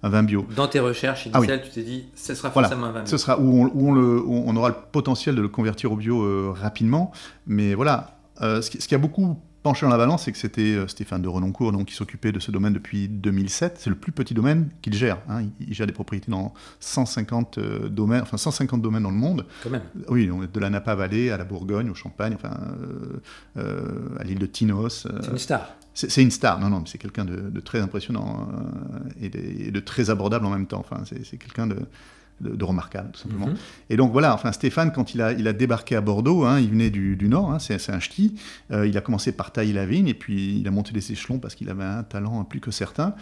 un 0.03 0.09
vin 0.09 0.23
bio. 0.23 0.47
Dans 0.55 0.69
tes 0.69 0.81
recherches 0.81 1.29
ah 1.33 1.39
initiales, 1.39 1.63
tu 1.63 1.71
t'es 1.71 1.83
dit, 1.83 2.07
ce 2.15 2.35
sera 2.35 2.51
forcément 2.51 2.87
un 2.87 2.93
vin 2.93 3.01
bio. 3.01 3.11
Ce 3.11 3.19
sera 3.19 3.39
où 3.41 3.71
on, 3.75 3.93
le, 3.93 4.23
on, 4.27 4.55
aura 4.57 4.69
le 4.69 4.75
potentiel 4.93 5.35
de 5.35 5.43
le 5.43 5.49
convertir 5.49 5.93
au 5.93 5.97
bio 5.97 6.23
euh, 6.23 6.53
rapidement. 6.55 7.13
Mais 7.47 7.75
voilà, 7.75 8.19
euh, 8.43 8.63
ce, 8.63 8.71
qui, 8.71 8.95
a 8.95 8.99
beaucoup 8.99 9.39
penché 9.67 9.85
dans 9.85 9.91
la 9.91 9.99
balance, 9.99 10.25
c'est 10.25 10.33
que 10.33 10.39
c'était 10.39 10.77
euh, 10.77 10.87
Stéphane 10.87 11.23
de 11.23 11.29
Renoncourt 11.29 11.73
donc, 11.73 11.87
qui 11.87 11.95
s'occupait 11.95 12.31
de 12.31 12.39
ce 12.39 12.53
domaine 12.53 12.73
depuis 12.73 13.09
2007. 13.09 13.79
C'est 13.81 13.91
le 13.91 13.97
plus 13.97 14.13
petit 14.13 14.33
domaine 14.33 14.69
qu'il 14.81 14.95
gère. 14.95 15.19
Hein. 15.29 15.43
Il, 15.61 15.75
gère 15.75 15.89
des 15.89 15.93
propriétés 15.93 16.31
dans 16.31 16.55
150 16.79 17.59
domaines, 17.91 18.23
enfin 18.23 18.37
150 18.37 18.81
domaines 18.81 19.03
dans 19.03 19.11
le 19.11 19.17
monde. 19.17 19.45
Quand 19.65 19.71
même. 19.71 19.83
Oui, 20.09 20.31
de 20.31 20.61
la 20.61 20.71
Napa 20.71 20.95
Valley 20.95 21.31
à 21.31 21.37
la 21.37 21.45
Bourgogne, 21.45 21.91
au 21.91 21.95
Champagne, 21.95 22.37
enfin 22.37 22.57
à 23.57 24.25
l'île 24.25 24.39
de 24.39 24.47
Tinos. 24.47 25.09
C'est 25.21 25.31
une 25.31 25.39
star. 25.39 25.75
C'est 25.97 26.23
une 26.23 26.31
star, 26.31 26.61
non, 26.61 26.69
non, 26.69 26.81
mais 26.81 26.87
c'est 26.87 26.99
quelqu'un 26.99 27.25
de, 27.25 27.61
très 27.61 27.81
impressionnant 27.81 28.47
euh, 28.53 29.23
et, 29.23 29.71
de, 29.71 29.81
très 29.81 30.11
abordable 30.11 30.45
en 30.45 30.51
même 30.51 30.67
temps. 30.67 30.81
Enfin, 30.81 31.03
c'est 31.07 31.39
quelqu'un 31.39 31.67
de, 31.67 31.79
remarquable, 32.41 33.11
tout 33.13 33.21
simplement. 33.21 33.47
Mhm. 33.47 33.57
Et 33.91 33.97
donc 33.97 34.13
voilà, 34.13 34.35
enfin 34.35 34.53
Stéphane, 34.53 34.93
quand 34.93 35.15
il 35.15 35.23
a, 35.23 35.33
il 35.33 35.47
a 35.49 35.53
débarqué 35.53 35.97
à 35.97 36.01
Bordeaux, 36.01 36.45
hein, 36.45 36.61
il 36.61 36.71
venait 36.71 36.91
du, 36.91 37.29
nord, 37.29 37.51
hein, 37.51 37.59
c'est 37.59 37.91
un 37.91 38.01
ch'ti, 38.01 38.35
euh, 38.71 38.87
il 38.87 38.97
a 38.97 39.01
commencé 39.01 39.33
par 39.33 39.53
tailler 39.53 39.73
la 39.73 39.87
vigne 39.87 40.09
et 40.09 40.15
puis 40.15 40.59
il 40.59 40.69
a 40.69 40.71
monté 40.71 40.93
des 40.93 41.13
échelons 41.13 41.39
parce 41.39 41.55
qu'il 41.55 41.69
avait 41.71 41.85
un 41.85 42.03
talent 42.03 42.45
plus 42.45 42.61
que 42.61 42.71
certain. 42.71 43.15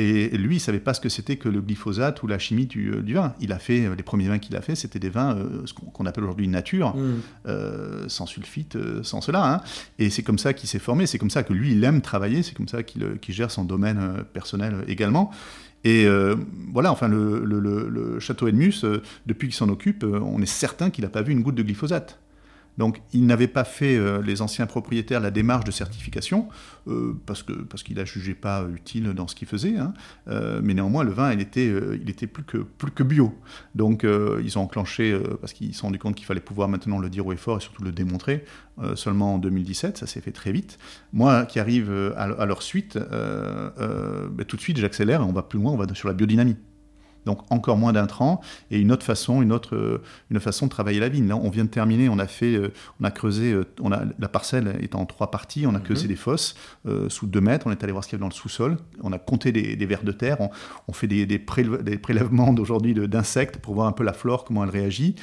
Et 0.00 0.28
lui, 0.38 0.56
il 0.56 0.60
savait 0.60 0.78
pas 0.78 0.94
ce 0.94 1.00
que 1.00 1.08
c'était 1.08 1.36
que 1.36 1.48
le 1.48 1.60
glyphosate 1.60 2.22
ou 2.22 2.28
la 2.28 2.38
chimie 2.38 2.66
du, 2.66 2.92
euh, 2.92 3.02
vin. 3.04 3.34
Il 3.40 3.52
a 3.52 3.58
fait, 3.58 3.84
euh, 3.84 3.96
les 3.96 4.04
premiers 4.04 4.28
vins 4.28 4.38
qu'il 4.38 4.54
a 4.54 4.60
fait, 4.62 4.76
c'était 4.76 5.00
des 5.00 5.10
vins, 5.10 5.36
euh, 5.36 5.66
ce 5.66 5.74
qu'on 5.74 6.06
appelle 6.06 6.22
aujourd'hui 6.22 6.46
nature, 6.46 6.94
mm. 6.96 8.08
sans 8.08 8.26
sulfite, 8.26 8.78
sans 9.02 9.20
cela. 9.20 9.54
Hein. 9.54 9.60
Et 9.98 10.08
c'est 10.08 10.22
comme 10.22 10.38
ça 10.38 10.54
qu'il 10.54 10.68
s'est 10.68 10.78
formé, 10.78 11.06
c'est 11.06 11.18
comme 11.18 11.30
ça 11.30 11.42
que 11.42 11.52
lui, 11.52 11.72
il 11.72 11.82
aime 11.82 12.00
travailler, 12.00 12.44
c'est 12.44 12.54
comme 12.54 12.68
ça 12.68 12.84
qu'il 12.84 13.18
gère 13.34 13.50
son 13.50 13.64
domaine 13.64 14.24
personnel 14.32 14.84
également. 14.86 15.32
Et 15.88 16.06
voilà, 16.72 16.92
enfin, 16.92 17.08
le, 17.08 17.44
le 17.44 18.20
château 18.20 18.48
Edmus, 18.48 18.84
depuis 19.26 19.48
qu'il 19.48 19.54
s'en 19.54 19.68
occupe, 19.68 20.04
on 20.04 20.42
est 20.42 20.46
certain 20.46 20.90
qu'il 20.90 21.04
n'a 21.04 21.10
pas 21.10 21.22
vu 21.22 21.32
une 21.32 21.42
goutte 21.42 21.54
de 21.54 21.62
glyphosate. 21.62 22.18
Donc 22.78 23.02
il 23.12 23.26
n'avait 23.26 23.48
pas 23.48 23.64
fait, 23.64 23.96
euh, 23.96 24.22
les 24.22 24.40
anciens 24.40 24.66
propriétaires, 24.66 25.20
la 25.20 25.32
démarche 25.32 25.64
de 25.64 25.70
certification, 25.72 26.48
euh, 26.86 27.14
parce 27.26 27.42
qu'il 27.42 27.64
parce 27.64 27.82
qu'il 27.82 27.98
a 27.98 28.04
jugé 28.04 28.34
pas 28.34 28.64
utile 28.72 29.12
dans 29.12 29.26
ce 29.26 29.34
qu'il 29.34 29.48
faisait, 29.48 29.76
hein. 29.76 29.92
euh, 30.28 30.60
mais 30.62 30.74
néanmoins 30.74 31.02
le 31.02 31.10
vin, 31.10 31.32
il 31.32 31.40
était, 31.40 31.70
était 32.06 32.28
plus, 32.28 32.44
que, 32.44 32.58
plus 32.58 33.04
bio. 33.04 33.34
Donc 33.74 34.06
ils 34.42 34.58
ont 34.58 34.62
enclenché, 34.62 35.18
parce 35.40 35.52
qu'ils 35.52 35.74
se 35.74 35.80
sont 35.80 35.88
rendus 35.88 35.98
compte 35.98 36.14
qu'il 36.14 36.26
fallait 36.26 36.40
pouvoir 36.40 36.68
maintenant 36.68 36.98
le 36.98 37.10
dire 37.10 37.26
au 37.26 37.32
effort 37.32 37.58
et 37.58 37.60
surtout 37.60 37.82
le 37.82 37.92
démontrer, 37.92 38.44
seulement 38.94 39.34
en 39.34 39.38
2017, 39.38 39.98
ça 39.98 40.06
s'est 40.06 40.20
fait 40.20 40.32
très 40.32 40.52
vite. 40.52 40.78
Moi 41.12 41.44
qui 41.46 41.58
arrive 41.58 41.90
à, 42.16 42.46
leur 42.46 42.62
suite, 42.62 42.96
ben, 42.96 44.44
tout 44.46 44.56
de 44.56 44.62
suite 44.62 44.76
j'accélère 44.78 45.20
et 45.20 45.24
on 45.24 45.32
va 45.32 45.42
plus 45.42 45.58
loin, 45.58 45.72
on 45.72 45.76
va 45.76 45.92
sur 45.94 46.08
la 46.08 46.14
biodynamie. 46.14 46.56
Donc 47.26 47.40
encore 47.50 47.76
moins 47.76 47.92
d'intrants 47.92 48.40
et 48.70 48.78
une 48.80 48.92
autre 48.92 49.04
façon, 49.04 49.42
une 49.42 49.52
autre, 49.52 50.02
une 50.30 50.40
façon 50.40 50.66
de 50.66 50.70
travailler 50.70 51.00
la 51.00 51.08
vigne. 51.08 51.28
Là, 51.28 51.36
on 51.36 51.50
vient 51.50 51.64
de 51.64 51.70
terminer, 51.70 52.08
on 52.08 52.18
a 52.18 52.26
fait, 52.26 52.60
on 53.00 53.04
a 53.04 53.10
creusé, 53.10 53.58
on 53.80 53.92
a, 53.92 54.02
la 54.18 54.28
parcelle 54.28 54.78
est 54.80 54.94
en 54.94 55.06
trois 55.06 55.30
parties, 55.30 55.66
on 55.66 55.74
a 55.74 55.80
creusé 55.80 56.04
mhm. 56.04 56.08
des 56.08 56.16
fosses 56.16 56.54
sous 57.08 57.26
deux 57.26 57.40
mètres, 57.40 57.66
on 57.66 57.70
est 57.70 57.82
allé 57.82 57.92
voir 57.92 58.04
ce 58.04 58.08
qu'il 58.08 58.16
y 58.16 58.18
avait 58.18 58.28
dans 58.28 58.28
le 58.28 58.34
sous-sol, 58.34 58.76
on 59.02 59.12
a 59.12 59.18
compté 59.18 59.52
des, 59.52 59.86
vers 59.86 60.02
de 60.02 60.12
terre, 60.12 60.38
on, 60.86 60.92
fait 60.92 61.06
des, 61.06 61.26
des, 61.26 61.38
prélèvements 61.38 62.52
d'aujourd'hui 62.52 62.94
d'insectes 62.94 63.58
pour 63.58 63.74
voir 63.74 63.86
un 63.86 63.92
peu 63.92 64.04
la 64.04 64.12
flore, 64.12 64.44
comment 64.44 64.64
elle 64.64 64.70
réagit. 64.70 65.14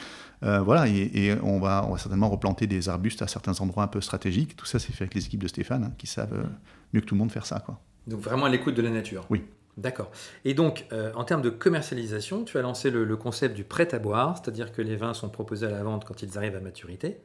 voilà, 0.41 0.87
et, 0.87 1.35
on, 1.43 1.59
va, 1.59 1.85
on 1.87 1.91
va 1.91 1.97
certainement 1.97 2.29
replanter 2.29 2.67
des 2.67 2.89
arbustes 2.89 3.21
à 3.21 3.27
certains 3.27 3.59
endroits 3.61 3.83
un 3.83 3.87
peu 3.87 4.01
stratégiques. 4.01 4.55
Tout 4.55 4.65
ça, 4.65 4.79
c'est 4.79 4.93
fait 4.93 5.03
avec 5.03 5.15
les 5.15 5.25
équipes 5.25 5.43
de 5.43 5.47
Stéphane, 5.47 5.83
hein, 5.85 5.91
qui 5.97 6.07
savent 6.07 6.45
mieux 6.93 7.01
que 7.01 7.05
tout 7.05 7.15
le 7.15 7.19
monde 7.19 7.31
faire 7.31 7.45
ça. 7.45 7.59
Quoi. 7.59 7.79
Donc 8.07 8.21
vraiment 8.21 8.45
à 8.45 8.49
l'écoute 8.49 8.75
de 8.75 8.81
la 8.81 8.89
nature. 8.89 9.25
Oui. 9.29 9.43
D'accord. 9.77 10.09
Et 10.45 10.53
donc, 10.53 10.85
euh, 10.93 11.11
en 11.15 11.25
termes 11.25 11.41
de 11.41 11.49
commercialisation, 11.49 12.45
tu 12.45 12.57
as 12.57 12.61
lancé 12.61 12.89
le, 12.89 13.15
concept 13.17 13.55
du 13.55 13.63
prêt 13.63 13.93
à 13.93 13.99
boire, 13.99 14.37
c'est-à-dire 14.37 14.71
que 14.71 14.81
les 14.81 14.95
vins 14.95 15.13
sont 15.13 15.29
proposés 15.29 15.65
à 15.65 15.69
la 15.69 15.83
vente 15.83 16.05
quand 16.05 16.21
ils 16.21 16.37
arrivent 16.37 16.55
à 16.55 16.61
maturité. 16.61 17.17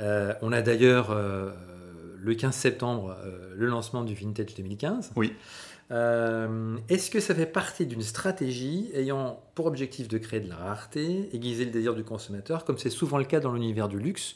Euh, 0.00 0.34
on 0.42 0.52
a 0.52 0.62
d'ailleurs 0.62 1.10
euh, 1.10 1.50
le 2.18 2.34
15 2.34 2.54
septembre 2.54 3.16
le 3.54 3.66
lancement 3.66 4.02
du 4.02 4.14
Vintage 4.14 4.54
2015. 4.56 5.12
Oui. 5.16 5.32
Est-ce 5.90 7.10
que 7.10 7.20
ça 7.20 7.34
fait 7.34 7.46
partie 7.46 7.86
d'une 7.86 8.02
stratégie 8.02 8.90
ayant 8.94 9.40
pour 9.54 9.66
objectif 9.66 10.08
de 10.08 10.18
créer 10.18 10.40
de 10.40 10.48
la 10.48 10.56
rareté, 10.56 11.28
aiguiser 11.32 11.64
le 11.64 11.70
désir 11.70 11.94
du 11.94 12.02
consommateur, 12.02 12.64
comme 12.64 12.78
c'est 12.78 12.90
souvent 12.90 13.18
le 13.18 13.24
cas 13.24 13.38
dans 13.38 13.52
l'univers 13.52 13.86
du 13.86 14.00
luxe, 14.00 14.34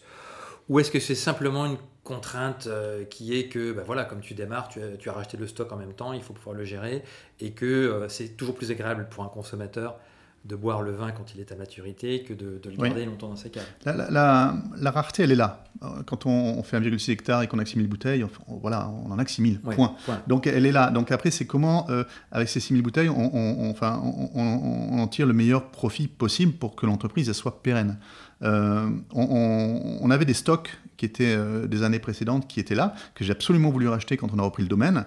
ou 0.71 0.79
est-ce 0.79 0.93
que 0.93 1.01
c'est 1.01 1.17
simplement 1.17 1.67
une 1.67 1.77
contrainte 2.05 2.69
euh, 2.69 3.05
qui 3.05 3.37
est 3.37 3.49
que, 3.49 3.73
bah 3.73 3.83
voilà, 3.85 4.05
comme 4.05 4.21
tu 4.21 4.35
démarres, 4.35 4.69
tu 4.69 4.81
as, 4.81 5.13
racheté 5.13 5.37
le 5.37 5.49
stock 5.49 5.71
en 5.73 5.77
même 5.77 5.93
temps, 5.93 6.13
il 6.13 6.23
faut 6.23 6.33
pouvoir 6.33 6.55
le 6.57 6.65
gérer, 6.65 7.03
et 7.41 7.51
que 7.51 7.67
euh, 7.67 8.09
c'est 8.09 8.37
toujours 8.37 8.55
plus 8.55 8.71
agréable 8.71 9.09
pour 9.11 9.25
un 9.25 9.29
consommateur 9.29 9.99
de 10.45 10.57
boire 10.57 10.83
le 10.83 10.93
vin 10.93 11.11
quand 11.13 11.35
il 11.35 11.41
est 11.41 11.53
à 11.53 11.57
maturité 11.57 12.23
que 12.23 12.33
de, 12.33 12.61
le 12.65 12.77
garder 12.77 13.05
longtemps 13.05 13.29
dans 13.29 13.37
sa 13.37 13.51
cave. 13.51 13.65
La, 13.85 14.55
la, 14.77 14.91
rareté, 14.91 15.25
elle 15.25 15.33
est 15.33 15.37
là. 15.37 15.65
Euh, 15.83 16.03
quand 16.07 16.27
on, 16.27 16.63
fait 16.63 16.81
1,6 16.81 17.11
hectare 17.11 17.43
et 17.43 17.47
qu'on 17.47 17.59
a 17.59 17.65
que 17.65 17.71
6000 17.71 17.87
bouteilles, 17.89 18.25
on, 18.25 18.57
voilà, 18.57 18.89
on 18.89 19.11
en 19.11 19.19
a 19.19 19.25
que 19.25 19.31
6000, 19.31 19.61
point. 19.61 19.95
Donc 20.27 20.47
elle 20.47 20.67
est 20.67 20.73
là. 20.73 20.91
Donc 20.91 21.13
après, 21.13 21.31
c'est 21.31 21.47
comment, 21.47 21.87
avec 22.33 22.49
ces 22.49 22.61
6000 22.61 22.83
bouteilles, 22.83 23.09
on, 23.11 23.71
enfin, 23.71 24.01
on, 24.03 24.99
en 24.99 25.07
tire 25.09 25.27
le 25.27 25.35
meilleur 25.35 25.71
profit 25.71 26.09
possible 26.09 26.53
pour 26.53 26.75
que 26.75 26.87
l'entreprise 26.87 27.31
soit 27.33 27.63
pérenne. 27.63 27.99
on, 28.43 30.11
avait 30.11 30.25
des 30.25 30.35
stocks 30.35 30.71
qui 31.01 31.07
étaient 31.07 31.35
euh, 31.35 31.67
des 31.67 31.83
années 31.83 31.99
précédentes, 31.99 32.47
qui 32.47 32.61
étaient 32.61 32.75
là, 32.75 32.95
que 33.15 33.25
j'ai 33.25 33.33
absolument 33.33 33.71
voulu 33.71 33.89
racheter 33.89 34.19
quand 34.19 34.29
on 34.35 34.39
a 34.39 34.43
repris 34.43 34.63
le 34.63 34.69
domaine. 34.69 35.07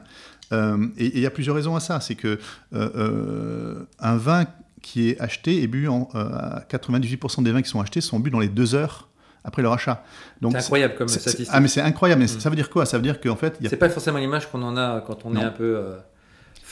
Euh, 0.51 0.87
et 0.97 1.15
il 1.15 1.19
y 1.19 1.27
a 1.27 1.29
plusieurs 1.29 1.55
raisons 1.55 1.75
à 1.75 1.79
ça. 1.79 1.99
C'est 1.99 2.15
que 2.15 2.39
euh, 2.73 3.85
un 3.99 4.17
vin 4.17 4.45
qui 4.83 5.09
est 5.09 5.19
acheté 5.19 5.63
est 5.63 5.67
bu 5.67 5.87
en 5.87 6.09
98% 6.13 7.41
des 7.41 7.51
vins 7.51 7.63
qui 7.63 7.69
sont 7.69 7.81
achetés 7.81 8.01
sont 8.01 8.19
bu 8.19 8.29
dans 8.29 8.39
les 8.39 8.49
deux 8.49 8.75
heures 8.75 9.09
après 9.43 9.63
leur 9.63 9.73
achat. 9.73 10.03
C'est 10.41 10.55
incroyable 10.55 10.95
comme 10.95 11.07
statistique. 11.07 11.49
Ah 11.51 11.59
mais 11.59 11.67
c'est 11.67 11.81
incroyable. 11.81 12.21
Mais 12.21 12.27
mm. 12.27 12.39
ça 12.39 12.49
veut 12.49 12.55
dire 12.55 12.69
quoi? 12.69 12.85
Ça 12.85 12.97
veut 12.97 13.03
dire 13.03 13.19
qu'en 13.19 13.35
fait, 13.35 13.57
a... 13.65 13.69
c'est 13.69 13.77
pas 13.77 13.89
forcément 13.89 14.19
l'image 14.19 14.49
qu'on 14.51 14.61
en 14.61 14.77
a 14.77 15.01
quand 15.01 15.25
on 15.25 15.35
est 15.35 15.41
un 15.41 15.49
peu 15.49 15.95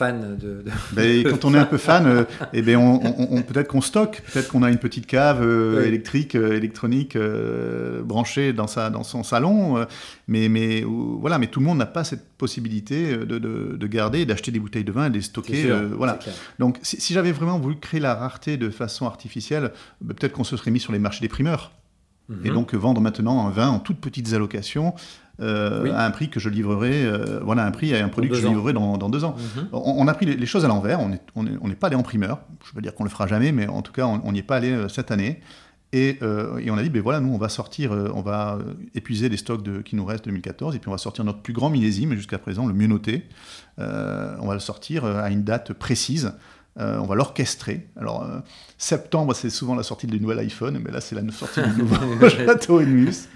fan 0.01 0.37
de. 0.37 0.63
Ben, 0.93 1.23
quand 1.23 1.45
on 1.45 1.53
est 1.53 1.59
un 1.59 1.65
peu 1.65 1.77
fan, 1.77 2.05
euh, 2.07 2.23
eh 2.53 2.61
ben 2.61 2.77
on, 2.77 3.41
peut-être 3.43 3.67
qu'on 3.67 3.81
stocke, 3.81 4.21
peut-être 4.31 4.47
qu'on 4.49 4.63
a 4.63 4.69
une 4.69 4.77
petite 4.77 5.05
cave 5.05 5.41
euh, 5.43 5.85
électrique, 5.85 6.35
euh, 6.35 6.57
électronique 6.57 7.17
branchée 8.03 8.53
dans, 8.53 8.67
sa, 8.67 8.89
dans 8.89 9.03
son 9.03 9.23
salon, 9.23 9.85
mais, 10.27 10.49
mais, 10.49 10.83
voilà, 10.85 11.37
mais 11.37 11.47
tout 11.47 11.59
le 11.59 11.65
monde 11.65 11.77
n'a 11.77 11.85
pas 11.85 12.03
cette 12.03 12.25
possibilité 12.37 13.15
de, 13.15 13.37
de, 13.37 13.87
garder, 13.87 14.25
d'acheter 14.25 14.51
des 14.51 14.59
bouteilles 14.59 14.83
de 14.83 14.91
vin 14.91 15.05
et 15.05 15.09
de 15.09 15.15
les 15.15 15.21
stocker. 15.21 15.69
voilà. 15.95 16.17
Donc 16.59 16.79
si, 16.81 17.13
j'avais 17.13 17.31
vraiment 17.31 17.59
voulu 17.59 17.77
créer 17.77 17.99
la 17.99 18.15
rareté 18.15 18.57
de 18.57 18.69
façon 18.69 19.05
artificielle, 19.05 19.71
ben, 20.01 20.15
peut-être 20.15 20.33
qu'on 20.33 20.43
se 20.43 20.57
serait 20.57 20.71
mis 20.71 20.79
sur 20.79 20.93
les 20.93 20.99
marchés 20.99 21.21
des 21.21 21.29
primeurs. 21.29 21.71
Et 22.43 22.49
mhm. 22.49 22.55
donc 22.55 22.73
vendre 22.73 23.01
maintenant 23.01 23.45
un 23.45 23.49
vin 23.49 23.69
en 23.69 23.79
toutes 23.79 23.99
petites 23.99 24.33
allocations 24.33 24.93
euh, 25.41 25.91
à 25.93 26.05
un 26.05 26.11
prix 26.11 26.29
que 26.29 26.39
je 26.39 26.49
livrerai, 26.49 27.03
euh, 27.03 27.39
voilà, 27.41 27.65
un 27.65 27.71
prix 27.71 27.95
à 27.95 28.05
un 28.05 28.09
produit 28.09 28.29
que 28.29 28.35
je 28.35 28.47
livrerai 28.47 28.73
dans, 28.73 28.97
dans 28.97 29.09
deux 29.09 29.23
ans. 29.23 29.35
Mhm. 29.57 29.69
on, 29.71 30.07
a 30.07 30.13
pris 30.13 30.25
les, 30.25 30.45
choses 30.45 30.65
à 30.65 30.67
l'envers, 30.67 30.99
on 30.99 31.09
n'est 31.09 31.21
on 31.35 31.45
est, 31.69 31.75
pas 31.75 31.87
allé 31.87 31.95
en 31.95 32.03
primeur, 32.03 32.41
je 32.63 32.75
veux 32.75 32.81
dire 32.81 32.93
qu'on 32.93 33.03
le 33.03 33.09
fera 33.09 33.25
jamais, 33.25 33.51
mais 33.51 33.67
en 33.67 33.81
tout 33.81 33.91
cas, 33.91 34.05
on 34.05 34.31
n'y 34.31 34.39
est 34.39 34.43
pas 34.43 34.57
allé 34.57 34.71
euh, 34.71 34.87
cette 34.87 35.09
année. 35.09 35.41
Et, 35.93 36.19
et, 36.59 36.71
on 36.71 36.77
a 36.77 36.83
dit, 36.83 36.89
ben 36.89 37.01
voilà, 37.01 37.19
nous, 37.19 37.33
on 37.33 37.37
va 37.37 37.49
sortir, 37.49 37.91
on 37.91 38.21
va 38.21 38.59
épuiser 38.95 39.27
les 39.27 39.35
stocks 39.35 39.61
de, 39.61 39.81
qui 39.81 39.97
nous 39.97 40.05
restent 40.05 40.23
2014, 40.23 40.73
et 40.73 40.79
puis 40.79 40.87
on 40.87 40.93
va 40.93 40.97
sortir 40.97 41.25
notre 41.25 41.39
plus 41.39 41.51
grand 41.51 41.69
millésime, 41.69 42.13
jusqu'à 42.13 42.37
présent, 42.37 42.65
le 42.65 42.73
mieux 42.73 42.87
noté. 42.87 43.27
on 43.77 44.47
va 44.47 44.53
le 44.53 44.61
sortir 44.61 45.03
à 45.03 45.29
une 45.31 45.43
date 45.43 45.73
précise. 45.73 46.31
On 46.77 47.05
va 47.05 47.15
l'orchestrer. 47.15 47.87
Alors, 47.95 48.25
septembre, 48.77 49.33
c'est 49.35 49.49
souvent 49.49 49.75
la 49.75 49.83
sortie 49.83 50.07
du 50.07 50.19
nouvel 50.19 50.39
iPhone, 50.39 50.79
mais 50.83 50.91
là, 50.91 51.01
c'est 51.01 51.15
la 51.15 51.31
sortie 51.31 51.61
du 51.61 51.81
nouveau 51.81 52.29
Château 52.29 52.79
Enmus 52.79 53.27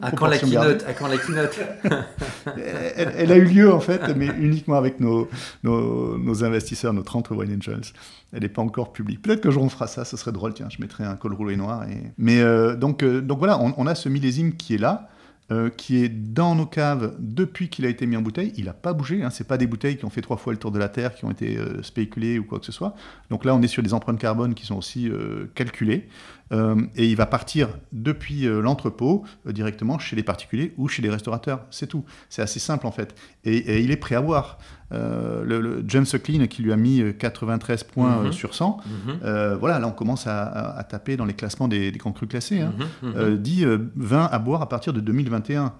à 0.00 0.10
quand 0.12 0.26
la 0.26 0.38
keynote, 0.38 0.84
à 0.86 0.94
quand 0.94 1.08
la 1.08 1.18
keynote 1.18 1.60
elle, 2.56 3.32
a 3.32 3.36
eu 3.36 3.44
lieu 3.44 3.72
en 3.72 3.80
fait, 3.80 4.00
mais 4.16 4.26
uniquement 4.26 4.76
avec 4.76 5.00
nos, 5.00 5.28
nos, 5.62 6.44
investisseurs, 6.44 6.92
nos 6.92 7.02
30 7.02 7.30
Wine 7.30 7.56
Angels. 7.56 7.92
Elle 8.32 8.42
n'est 8.42 8.48
pas 8.48 8.62
encore 8.62 8.92
publique. 8.92 9.20
Peut-être 9.22 9.50
jour 9.50 9.62
on 9.62 9.68
fera 9.68 9.86
ça, 9.86 10.04
ce 10.04 10.16
serait 10.16 10.32
drôle. 10.32 10.54
Tiens, 10.54 10.68
je 10.70 10.80
mettrai 10.80 11.04
un 11.04 11.16
col 11.16 11.34
roulé 11.34 11.56
noir. 11.56 11.84
Et... 11.84 12.12
Mais 12.16 12.40
euh, 12.40 12.74
donc, 12.74 13.02
euh, 13.02 13.20
donc 13.20 13.38
voilà, 13.38 13.58
on, 13.58 13.86
a 13.86 13.94
ce 13.94 14.08
millésime 14.08 14.54
qui 14.54 14.74
est 14.74 14.78
là. 14.78 15.08
Euh, 15.52 15.68
qui 15.68 16.02
est 16.02 16.08
dans 16.08 16.54
nos 16.54 16.64
caves 16.64 17.14
depuis 17.18 17.68
qu'il 17.68 17.84
a 17.84 17.88
été 17.88 18.06
mis 18.06 18.16
en 18.16 18.22
bouteille. 18.22 18.54
Il 18.56 18.64
n'a 18.64 18.72
pas 18.72 18.94
bougé. 18.94 19.22
Hein. 19.22 19.28
Ce 19.28 19.42
pas 19.42 19.58
des 19.58 19.66
bouteilles 19.66 19.98
qui 19.98 20.04
ont 20.06 20.10
fait 20.10 20.22
trois 20.22 20.38
fois 20.38 20.52
le 20.54 20.58
tour 20.58 20.70
de 20.70 20.78
la 20.78 20.88
Terre, 20.88 21.14
qui 21.14 21.26
ont 21.26 21.30
été 21.30 21.58
spéculées 21.82 22.38
ou 22.38 22.44
quoi 22.44 22.58
que 22.58 22.64
ce 22.64 22.72
soit. 22.72 22.94
Donc 23.28 23.44
là, 23.44 23.54
on 23.54 23.60
est 23.60 23.68
sur 23.68 23.82
des 23.82 23.92
empreintes 23.92 24.18
carbone 24.18 24.54
qui 24.54 24.64
sont 24.64 24.76
aussi 24.76 25.10
calculées. 25.54 26.08
Euh, 26.52 26.76
et 26.96 27.08
il 27.08 27.16
va 27.16 27.26
partir 27.26 27.68
depuis 27.92 28.46
euh, 28.46 28.60
l'entrepôt 28.60 29.24
euh, 29.46 29.52
directement 29.52 29.98
chez 29.98 30.16
les 30.16 30.22
particuliers 30.22 30.74
ou 30.76 30.88
chez 30.88 31.02
les 31.02 31.10
restaurateurs. 31.10 31.64
C'est 31.70 31.86
tout. 31.86 32.04
C'est 32.28 32.42
assez 32.42 32.60
simple 32.60 32.86
en 32.86 32.92
fait. 32.92 33.14
Et, 33.44 33.80
il 33.82 33.90
est 33.90 33.96
prêt 33.96 34.14
à 34.14 34.20
boire. 34.20 34.58
Le, 34.94 35.82
James 35.88 36.04
Clean 36.04 36.46
qui 36.46 36.60
lui 36.60 36.70
a 36.70 36.76
mis 36.76 37.02
93 37.18 37.82
points 37.84 38.24
mhm. 38.24 38.32
sur 38.32 38.54
100, 38.54 38.76
mhm. 38.84 39.54
voilà, 39.58 39.78
là 39.78 39.88
on 39.88 39.92
commence 39.92 40.26
à, 40.26 40.86
taper 40.86 41.16
dans 41.16 41.24
les 41.24 41.32
classements 41.32 41.66
des, 41.66 41.90
des 41.90 41.98
crus 41.98 42.28
classés. 42.28 42.60
Hein. 42.60 42.74
Mhm. 43.02 43.38
dit 43.38 43.64
20 43.96 44.26
à 44.26 44.38
boire 44.38 44.60
à 44.60 44.68
partir 44.68 44.92
de 44.92 45.00
2021. 45.00 45.72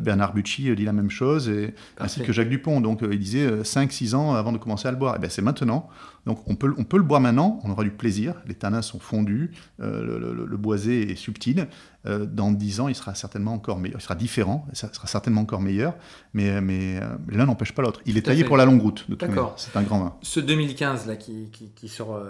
Bernard 0.00 0.32
Bucci 0.32 0.74
dit 0.74 0.84
la 0.86 0.94
même 0.94 1.10
chose, 1.10 1.50
et, 1.50 1.74
ainsi 2.00 2.22
que 2.22 2.32
Jacques 2.32 2.48
Dupont. 2.48 2.80
Donc 2.80 3.00
il 3.02 3.18
disait 3.18 3.60
5-6 3.60 4.14
ans 4.14 4.34
avant 4.34 4.52
de 4.52 4.56
commencer 4.56 4.88
à 4.88 4.92
le 4.92 4.96
boire. 4.96 5.16
Et 5.16 5.18
ben, 5.18 5.28
c'est 5.28 5.42
maintenant. 5.42 5.90
Donc 6.24 6.38
on 6.46 6.54
peut, 6.54 6.72
on 6.78 6.84
peut 6.84 6.96
le 6.96 7.02
boire 7.02 7.20
maintenant, 7.20 7.60
on 7.64 7.70
aura 7.70 7.82
du 7.82 7.90
plaisir, 7.90 8.34
les 8.46 8.54
tanins 8.54 8.82
sont 8.82 9.00
fondus, 9.00 9.50
euh, 9.82 10.46
le, 10.48 10.56
boisé 10.56 11.12
est 11.12 11.16
subtil. 11.16 11.68
Euh, 12.06 12.26
dans 12.26 12.52
10 12.52 12.80
ans, 12.80 12.88
il 12.88 12.94
sera 12.94 13.14
certainement 13.14 13.52
encore 13.52 13.78
meilleur, 13.78 14.00
il 14.00 14.02
sera 14.02 14.14
différent, 14.14 14.66
ça 14.72 14.92
sera 14.92 15.06
certainement 15.06 15.42
encore 15.42 15.60
meilleur, 15.60 15.94
mais, 16.34 16.60
mais 16.60 16.98
euh, 17.00 17.16
l'un 17.28 17.46
n'empêche 17.46 17.72
pas 17.72 17.82
l'autre. 17.82 18.00
Il 18.06 18.16
est 18.16 18.22
taillé 18.22 18.44
pour 18.44 18.56
la 18.56 18.64
longue 18.64 18.80
route, 18.80 19.08
de 19.08 19.14
D'accord. 19.14 19.54
C'est 19.56 19.76
un 19.76 19.82
grand 19.82 19.98
vin. 20.00 20.16
Ce 20.22 20.40
2015 20.40 21.06
là 21.06 21.16
qui, 21.16 21.50
qui, 21.74 21.88
sort 21.88 22.20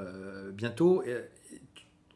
bientôt, 0.55 1.03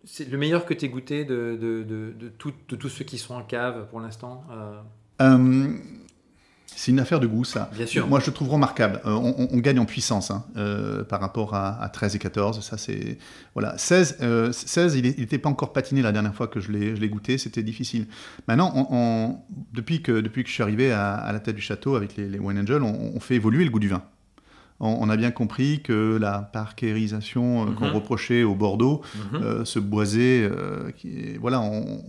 c'est 0.05 0.29
le 0.29 0.39
meilleur 0.39 0.65
que 0.65 0.75
tu 0.75 0.85
aies 0.85 0.89
goûté 0.89 1.25
de, 1.25 1.59
de, 1.61 1.83
de, 1.83 2.15
de, 2.19 2.33
de 2.69 2.77
tous 2.77 2.89
ceux 2.89 3.05
qui 3.05 3.19
sont 3.19 3.35
en 3.35 3.43
cave 3.43 3.87
pour 3.91 4.01
l'instant 4.01 4.45
c'est 6.75 6.91
une 6.91 7.01
affaire 7.01 7.21
de 7.21 7.27
goût, 7.27 7.45
ça. 7.45 7.71
Bien 7.75 7.87
sûr. 7.87 8.07
Moi, 8.07 8.21
je 8.21 8.27
le 8.27 8.33
trouve 8.33 8.51
remarquable. 8.51 9.01
Euh, 9.07 9.13
on, 9.13 9.59
gagne 9.59 9.79
en 9.79 9.87
puissance 9.87 10.31
hein, 10.31 10.45
euh, 10.57 11.05
par 11.05 11.21
rapport 11.21 11.55
à, 11.55 11.89
13 11.93 12.17
et 12.17 12.19
14. 12.19 12.61
Ça, 12.63 12.77
c'est 12.77 13.19
voilà. 13.55 13.79
16, 13.79 14.19
16 14.53 14.95
euh, 14.95 14.99
il 14.99 15.21
n'était 15.21 15.39
pas 15.39 15.49
encore 15.49 15.73
patiné 15.73 16.03
la 16.03 16.13
dernière 16.13 16.35
fois 16.35 16.49
que 16.49 16.61
je 16.61 16.73
l'ai 16.73 17.09
goûté. 17.09 17.39
C'était 17.39 17.63
difficile. 17.63 18.07
Maintenant, 18.49 19.47
depuis, 19.73 20.03
que, 20.03 20.21
depuis 20.21 20.43
que 20.43 20.49
je 20.49 20.55
suis 20.55 20.63
arrivé 20.63 20.93
à, 20.93 21.31
la 21.33 21.41
tête 21.41 21.55
du 21.55 21.63
château 21.63 21.95
avec 21.97 22.17
les, 22.17 22.39
Wine 22.39 22.59
Angels, 22.59 22.83
on, 22.83 23.21
fait 23.21 23.37
évoluer 23.37 23.65
le 23.65 23.71
goût 23.71 23.81
du 23.81 23.89
vin. 23.89 24.03
On, 24.79 25.09
a 25.09 25.17
bien 25.17 25.31
compris 25.31 25.81
que 25.81 26.19
la 26.21 26.41
parkérisation 26.41 27.73
qu'on 27.75 27.87
mhm. 27.87 27.95
reprochait 27.95 28.43
au 28.43 28.55
Bordeaux, 28.55 29.01
mhm. 29.33 29.65
ce 29.65 29.79
boisé, 29.79 30.51
qui, 30.97 31.37
voilà, 31.39 31.61
on, 31.63 32.03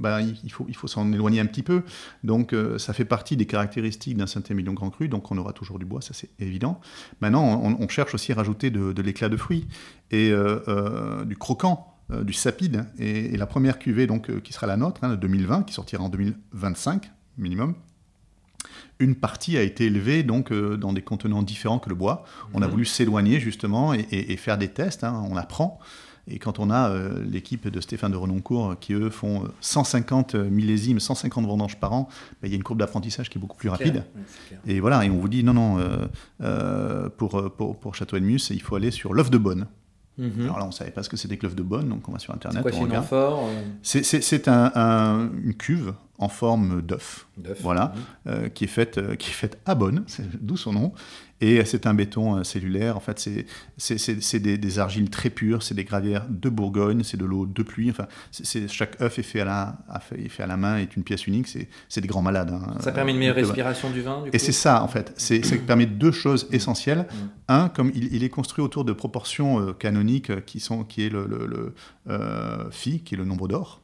bah, 0.00 0.20
il 0.22 0.50
faut, 0.50 0.64
il 0.66 0.74
faut 0.74 0.88
s'en 0.88 1.12
éloigner 1.12 1.40
un 1.40 1.46
petit 1.46 1.62
peu. 1.62 1.82
Donc 2.24 2.52
euh, 2.52 2.78
ça 2.78 2.92
fait 2.92 3.04
partie 3.04 3.36
des 3.36 3.46
caractéristiques 3.46 4.16
d'un 4.16 4.26
Saint-Émilion 4.26 4.72
Grand 4.72 4.90
Cru, 4.90 5.08
donc 5.08 5.30
on 5.30 5.36
aura 5.36 5.52
toujours 5.52 5.78
du 5.78 5.84
bois, 5.84 6.00
ça 6.00 6.14
c'est 6.14 6.30
évident. 6.38 6.80
Maintenant, 7.20 7.60
on, 7.62 7.88
cherche 7.88 8.14
aussi 8.14 8.32
à 8.32 8.36
rajouter 8.36 8.70
de, 8.70 9.02
l'éclat 9.02 9.28
de 9.28 9.36
fruits 9.36 9.66
et 10.10 10.30
euh, 10.30 10.60
euh, 10.68 11.24
du 11.24 11.36
croquant. 11.36 11.86
du 12.10 12.32
sapide 12.32 12.86
et, 12.98 13.36
la 13.36 13.46
première 13.46 13.78
cuvée 13.78 14.06
donc 14.06 14.40
qui 14.42 14.52
sera 14.52 14.66
la 14.66 14.76
nôtre, 14.76 15.04
hein, 15.04 15.16
2020, 15.16 15.64
qui 15.64 15.74
sortira 15.74 16.02
en 16.02 16.08
2025 16.08 17.10
minimum, 17.36 17.74
une 19.00 19.16
partie 19.16 19.56
a 19.56 19.62
été 19.62 19.86
élevée 19.86 20.22
donc 20.22 20.52
dans 20.52 20.92
des 20.92 21.02
contenants 21.02 21.42
différents 21.42 21.78
que 21.78 21.88
le 21.88 21.94
bois. 21.94 22.24
On 22.54 22.62
a 22.62 22.68
mmh. 22.68 22.70
voulu 22.70 22.84
s'éloigner 22.84 23.40
justement 23.40 23.92
et, 23.94 24.36
faire 24.36 24.58
des 24.58 24.68
tests. 24.68 25.04
Hein, 25.04 25.24
on 25.30 25.36
apprend. 25.36 25.80
Et 26.28 26.38
quand 26.38 26.58
on 26.58 26.70
a 26.70 26.90
euh, 26.90 27.24
l'équipe 27.24 27.68
de 27.68 27.80
Stéphane 27.80 28.12
de 28.12 28.16
Renoncourt 28.16 28.76
qui, 28.78 28.92
eux, 28.92 29.10
font 29.10 29.48
150 29.60 30.34
euh, 30.34 30.48
millésimes, 30.48 31.00
150 31.00 31.46
vendanges 31.46 31.78
par 31.78 31.92
an, 31.92 32.08
ben, 32.40 32.48
il 32.48 32.50
y 32.50 32.54
a 32.54 32.56
une 32.56 32.62
courbe 32.62 32.78
d'apprentissage 32.78 33.28
qui 33.28 33.38
est 33.38 33.40
beaucoup 33.40 33.56
plus 33.56 33.68
rapide. 33.68 34.04
et 34.66 34.80
voilà, 34.80 35.04
et 35.04 35.10
on 35.10 35.18
vous 35.18 35.28
dit, 35.28 35.42
non, 35.42 35.54
non, 35.54 35.78
euh, 36.40 37.08
pour, 37.16 37.52
pour, 37.52 37.78
pour 37.78 37.94
Château 37.94 38.16
Enmus, 38.16 38.50
il 38.50 38.62
faut 38.62 38.76
aller 38.76 38.90
sur 38.90 39.12
l'œuf 39.12 39.30
de 39.30 39.38
bonne. 39.38 39.66
Mhm. 40.18 40.42
Alors 40.44 40.58
là, 40.58 40.64
on 40.64 40.68
ne 40.68 40.72
savait 40.72 40.90
pas 40.90 41.02
ce 41.02 41.08
que 41.08 41.16
c'était 41.16 41.36
que 41.36 41.46
l'œuf 41.46 41.54
de 41.54 41.62
Bonne, 41.62 41.88
donc 41.88 42.06
on 42.08 42.12
va 42.12 42.18
sur 42.18 42.34
Internet. 42.34 42.62
C'est 43.82 44.04
C'est 44.04 44.20
C'est 44.20 44.48
un, 44.48 45.30
une 45.42 45.54
cuve 45.54 45.94
en 46.20 46.28
forme 46.28 46.82
d'œuf, 46.82 47.26
voilà, 47.60 47.94
mhm. 47.94 48.32
euh, 48.32 48.48
qui, 48.50 48.64
est 48.64 48.68
faite, 48.68 48.98
euh, 48.98 49.16
qui 49.16 49.30
est 49.30 49.34
faite 49.34 49.58
à 49.64 49.74
Bonne, 49.74 50.04
d'où 50.38 50.58
son 50.58 50.74
nom, 50.74 50.92
et 51.40 51.64
c'est 51.64 51.86
un 51.86 51.94
béton 51.94 52.36
euh, 52.36 52.44
cellulaire. 52.44 52.98
En 52.98 53.00
fait, 53.00 53.26
c'est 53.78 54.38
des, 54.38 54.58
des, 54.58 54.78
argiles 54.78 55.08
très 55.08 55.30
pures, 55.30 55.62
c'est 55.62 55.74
des 55.74 55.84
gravières 55.84 56.26
de 56.28 56.50
Bourgogne, 56.50 57.04
c'est 57.04 57.16
de 57.16 57.24
l'eau 57.24 57.46
de 57.46 57.62
pluie. 57.62 57.88
Enfin, 57.88 58.06
chaque 58.68 59.00
œuf 59.00 59.18
est 59.18 59.22
fait 59.22 59.40
à 59.40 59.46
la, 59.46 60.00
fait, 60.00 60.28
fait 60.28 60.42
à 60.42 60.46
la 60.46 60.58
main, 60.58 60.76
est 60.76 60.94
une 60.94 61.04
pièce 61.04 61.26
unique. 61.26 61.48
C'est 61.88 62.00
des 62.02 62.08
grands 62.08 62.20
malades. 62.20 62.50
Hein. 62.50 62.74
Ça 62.80 62.92
permet 62.92 63.12
une 63.12 63.18
meilleure 63.18 63.36
respiration 63.36 63.88
du 63.88 64.02
vin. 64.02 64.24
Du 64.24 64.30
et 64.34 64.38
c'est 64.38 64.52
ça, 64.52 64.82
en 64.82 64.88
fait. 64.88 65.14
Ça 65.16 65.56
permet 65.66 65.86
deux 65.86 66.12
choses 66.12 66.48
essentielles. 66.52 67.06
Mm. 67.10 67.16
Un, 67.48 67.68
comme 67.70 67.90
il, 67.94 68.22
est 68.22 68.28
construit 68.28 68.62
autour 68.62 68.84
de 68.84 68.92
proportions 68.92 69.72
canoniques 69.72 70.44
qui 70.44 70.60
sont, 70.60 70.84
qui 70.84 71.06
est 71.06 71.08
le, 71.08 71.26
le, 71.26 71.74
phi, 72.70 73.00
qui 73.00 73.14
est 73.14 73.18
le 73.18 73.24
nombre 73.24 73.48
d'or. 73.48 73.80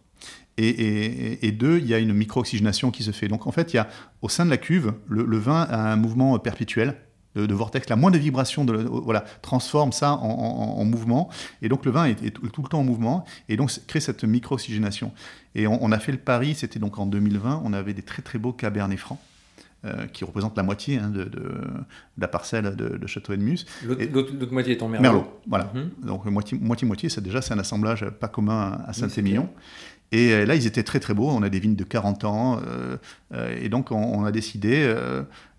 Et, 0.59 1.53
deux, 1.53 1.79
il 1.79 1.87
y 1.87 1.95
a 1.95 1.99
une 1.99 2.15
micro-oxygénation 2.15 2.91
qui 2.91 3.03
se 3.03 3.11
fait. 3.11 3.29
Donc 3.29 3.47
en 3.47 3.53
fait, 3.53 3.75
il 3.75 3.77
y 3.77 3.79
a, 3.79 3.89
au 4.23 4.29
sein 4.29 4.45
de 4.45 4.51
la 4.51 4.57
cuve, 4.57 4.95
le, 5.09 5.39
vin 5.39 5.63
a 5.63 5.93
un 5.93 5.97
mouvement 5.97 6.39
perpétuel 6.39 6.97
de, 7.35 7.55
vortex. 7.55 7.89
La 7.91 7.97
moindre 7.97 8.19
vibration 8.19 8.65
de, 8.65 8.75
voilà, 8.75 9.25
transforme 9.43 9.93
ça 9.93 10.13
en, 10.13 10.85
mouvement. 10.85 11.29
Et 11.61 11.69
donc 11.69 11.85
le 11.85 11.91
vin 11.91 12.07
est, 12.07 12.31
tout 12.31 12.63
le 12.63 12.69
temps 12.69 12.81
en 12.81 12.85
mouvement. 12.85 13.27
Et 13.49 13.57
donc 13.57 13.71
crée 13.87 14.01
cette 14.01 14.25
micro-oxygénation. 14.25 15.13
Et 15.55 15.67
on, 15.67 15.93
a 15.93 15.99
fait 15.99 16.13
le 16.13 16.19
pari, 16.19 16.55
c'était 16.55 16.79
donc 16.79 16.99
en 16.99 17.07
2020, 17.07 17.63
on 17.65 17.73
avait 17.73 17.95
des 17.95 18.03
très 18.03 18.23
très 18.23 18.39
beaux 18.39 18.53
cabernets 18.53 18.97
francs. 18.97 19.19
Euh, 19.85 20.07
qui 20.07 20.25
représentent 20.25 20.57
la 20.57 20.63
moitié 20.65 20.99
hein, 20.99 21.11
de, 21.11 21.31
la 22.19 22.27
parcelle 22.27 22.75
de, 22.75 23.07
Château 23.07 23.35
Edmus. 23.35 23.59
L'autre 23.85 24.51
moitié 24.51 24.73
est 24.73 24.83
en 24.83 24.89
Merlot. 24.89 25.03
Merlot, 25.03 25.41
voilà. 25.47 25.71
Mhm. 25.75 25.91
Donc 26.03 26.25
moitié-moitié, 26.25 27.09
c'est 27.09 27.21
déjà 27.21 27.41
c'est 27.41 27.53
un 27.53 27.59
assemblage 27.59 28.05
pas 28.19 28.27
commun 28.27 28.81
à 28.87 28.93
Saint-Émilion. 28.95 29.49
Et 30.13 30.33
euh, 30.33 30.47
là, 30.47 30.55
ils 30.55 30.67
étaient 30.67 30.83
très 30.83 31.01
très 31.01 31.15
beaux. 31.15 31.29
On 31.29 31.43
a 31.43 31.49
des 31.49 31.59
vignes 31.59 31.77
de 31.77 31.85
40 31.85 32.25
ans. 32.25 32.61
Euh, 32.67 32.97
euh, 33.35 33.57
et 33.61 33.69
donc, 33.69 33.91
on, 33.91 34.25
a 34.25 34.33
décidé 34.33 34.95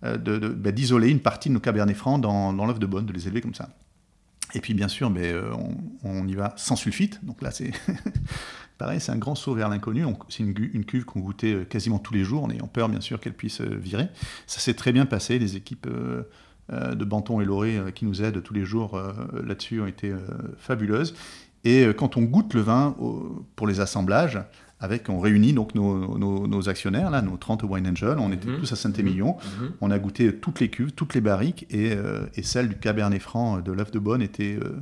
bah, 0.02 0.72
d'isoler 0.72 1.10
une 1.10 1.20
partie 1.20 1.50
de 1.50 1.54
nos 1.54 1.60
cabernets 1.60 1.94
francs 1.94 2.22
dans, 2.22 2.54
dans 2.54 2.66
l'œuf 2.66 2.80
de 2.80 2.86
Bonne, 2.86 3.06
de 3.06 3.14
les 3.14 3.28
élever 3.28 3.42
comme 3.42 3.56
ça. 3.56 3.70
Et 4.54 4.62
puis, 4.62 4.74
bien 4.74 4.88
sûr, 4.88 5.10
mais, 5.10 5.34
on, 6.04 6.28
y 6.28 6.36
va 6.36 6.54
sans 6.58 6.76
sulfite. 6.76 7.24
Donc 7.26 7.42
là, 7.42 7.52
c'est 7.52 7.72
pareil, 8.78 9.02
c'est 9.02 9.12
un 9.12 9.18
grand 9.18 9.36
saut 9.36 9.54
vers 9.54 9.70
l'inconnu. 9.70 10.06
C'est 10.30 10.44
une, 10.44 10.54
une, 10.74 10.86
cuve 10.86 11.04
qu'on 11.04 11.20
goûtait 11.20 11.66
quasiment 11.70 12.00
tous 12.00 12.14
les 12.14 12.24
jours, 12.24 12.44
en 12.44 12.50
ayant 12.50 12.68
peur, 12.68 12.88
bien 12.88 13.02
sûr, 13.02 13.20
qu'elle 13.20 13.34
puisse 13.34 13.62
virer. 13.62 14.08
Ça 14.46 14.60
s'est 14.60 14.76
très 14.76 14.94
bien 14.94 15.06
passé. 15.06 15.38
Les 15.40 15.58
équipes 15.58 15.88
de 16.70 17.06
Banton 17.06 17.42
et 17.42 17.46
Loré 17.46 17.80
qui 17.94 18.06
nous 18.06 18.24
aident 18.24 18.42
tous 18.42 18.54
les 18.54 18.64
jours 18.66 19.02
là-dessus 19.46 19.82
ont 19.82 19.88
été 19.88 20.14
fabuleuses. 20.58 21.14
Et 21.68 21.84
euh, 21.84 21.92
quand 21.92 22.16
on 22.16 22.22
goûte 22.22 22.54
le 22.54 22.62
vin 22.62 22.96
pour 23.58 23.68
les 23.68 23.82
assemblages, 23.82 24.40
avec, 24.80 25.10
on 25.10 25.20
réunit 25.20 25.52
donc 25.52 25.76
nos, 25.76 26.70
actionnaires, 26.70 27.12
là, 27.12 27.22
nos 27.22 27.36
30 27.36 27.64
Wine 27.64 27.88
Angels, 27.90 28.18
on 28.20 28.32
était 28.32 28.48
mhm. 28.48 28.60
tous 28.60 28.72
à 28.72 28.78
Saint-Émilion, 28.78 29.36
mhm. 29.60 29.66
Mhm. 29.66 29.72
on 29.82 29.92
a 29.92 30.00
goûté 30.00 30.34
toutes 30.34 30.62
les 30.62 30.70
cuves, 30.70 30.94
toutes 30.94 31.14
les 31.14 31.20
barriques, 31.20 31.66
et, 31.70 31.92
euh, 31.92 32.26
et 32.36 32.44
celle 32.44 32.70
du 32.70 32.78
Cabernet 32.78 33.22
Franc 33.22 33.60
de 33.60 33.72
l'œuf 33.74 33.92
de 33.92 34.00
Bonne 34.00 34.22
était 34.22 34.58
euh, 34.64 34.78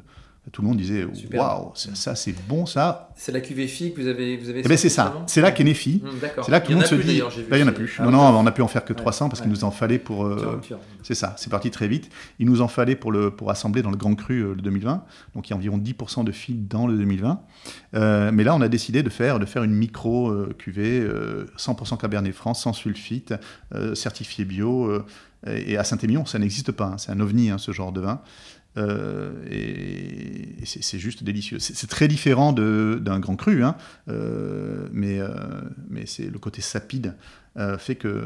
tout 0.51 0.61
le 0.61 0.67
monde 0.67 0.77
disait 0.77 1.07
waouh, 1.33 1.71
ça 1.73 2.15
c'est 2.15 2.35
bon 2.47 2.65
ça. 2.65 3.09
C'est 3.15 3.31
la 3.31 3.39
cuvée 3.39 3.67
FI 3.67 3.93
que 3.93 4.01
vous 4.01 4.07
avez 4.07 4.37
vous 4.37 4.49
avez. 4.49 4.61
Eh 4.63 4.67
ben 4.67 4.77
c'est 4.77 4.89
ça, 4.89 5.23
c'est 5.25 5.41
là 5.41 5.51
qu'est 5.51 5.63
né 5.63 5.73
FI. 5.73 6.01
Hmm, 6.03 6.09
c'est 6.43 6.51
là 6.51 6.59
que 6.59 6.65
tout 6.67 6.71
le 6.73 6.77
monde 6.77 6.85
se 6.85 6.95
dit. 6.95 7.21
il 7.51 7.57
y 7.57 7.63
en 7.63 7.67
a 7.67 7.71
plus. 7.71 7.99
non 7.99 8.11
non, 8.11 8.19
on 8.19 8.45
a 8.45 8.51
pu 8.51 8.61
en 8.61 8.67
faire 8.67 8.85
que 8.85 8.93
300 8.93 9.29
parce 9.29 9.41
qu'il 9.41 9.49
nous 9.49 9.63
en 9.63 9.71
fallait 9.71 9.97
pour. 9.99 10.25
Euh, 10.25 10.61
c'est 11.01 11.15
ça, 11.15 11.33
c'est 11.37 11.49
parti 11.49 11.71
très 11.71 11.87
vite. 11.87 12.09
Il 12.39 12.45
nous 12.45 12.61
en 12.61 12.67
fallait 12.67 12.95
pour 12.95 13.11
le 13.11 13.31
pour 13.31 13.49
assembler 13.49 13.81
dans 13.81 13.89
le 13.89 13.97
Grand 13.97 14.13
Cru 14.15 14.41
euh, 14.41 14.53
le 14.53 14.61
2020. 14.61 15.03
Donc 15.33 15.49
il 15.49 15.51
y 15.51 15.53
a 15.53 15.55
environ 15.55 15.77
10% 15.77 16.23
de 16.23 16.31
FI 16.31 16.53
dans 16.53 16.85
le 16.85 16.95
2020. 16.97 17.41
Euh, 17.95 18.31
mais 18.31 18.43
là 18.43 18.55
on 18.55 18.61
a 18.61 18.67
décidé 18.67 19.01
de 19.01 19.09
faire 19.09 19.39
de 19.39 19.45
faire 19.45 19.63
une 19.63 19.73
micro 19.73 20.31
cuvée 20.59 21.07
100% 21.57 21.97
Cabernet 21.97 22.33
Franc 22.33 22.53
sans 22.53 22.73
sulfite, 22.73 23.33
certifié 23.93 24.45
bio. 24.45 25.03
et 25.47 25.77
à 25.77 25.83
Saint-Émilion, 25.83 26.25
ça 26.25 26.37
n'existe 26.37 26.71
pas. 26.71 26.85
Hein. 26.85 26.97
c'est 26.97 27.11
un 27.11 27.19
ovni 27.19 27.49
hein, 27.49 27.57
ce 27.57 27.71
genre 27.71 27.91
de 27.91 28.01
vin. 28.01 28.21
Euh, 28.77 29.31
et, 29.49 30.65
c'est 30.65 30.97
juste 30.97 31.23
délicieux. 31.23 31.59
C'est 31.59 31.87
très 31.87 32.07
différent 32.07 32.51
d'un 32.51 33.19
grand 33.19 33.35
cru, 33.35 33.63
hein, 33.63 33.75
euh, 34.09 34.87
mais, 34.91 35.19
euh, 35.19 35.29
mais 35.89 36.05
c'est 36.07 36.25
le 36.25 36.39
côté 36.39 36.61
sapide 36.61 37.15
fait 37.77 37.95
que 37.95 38.25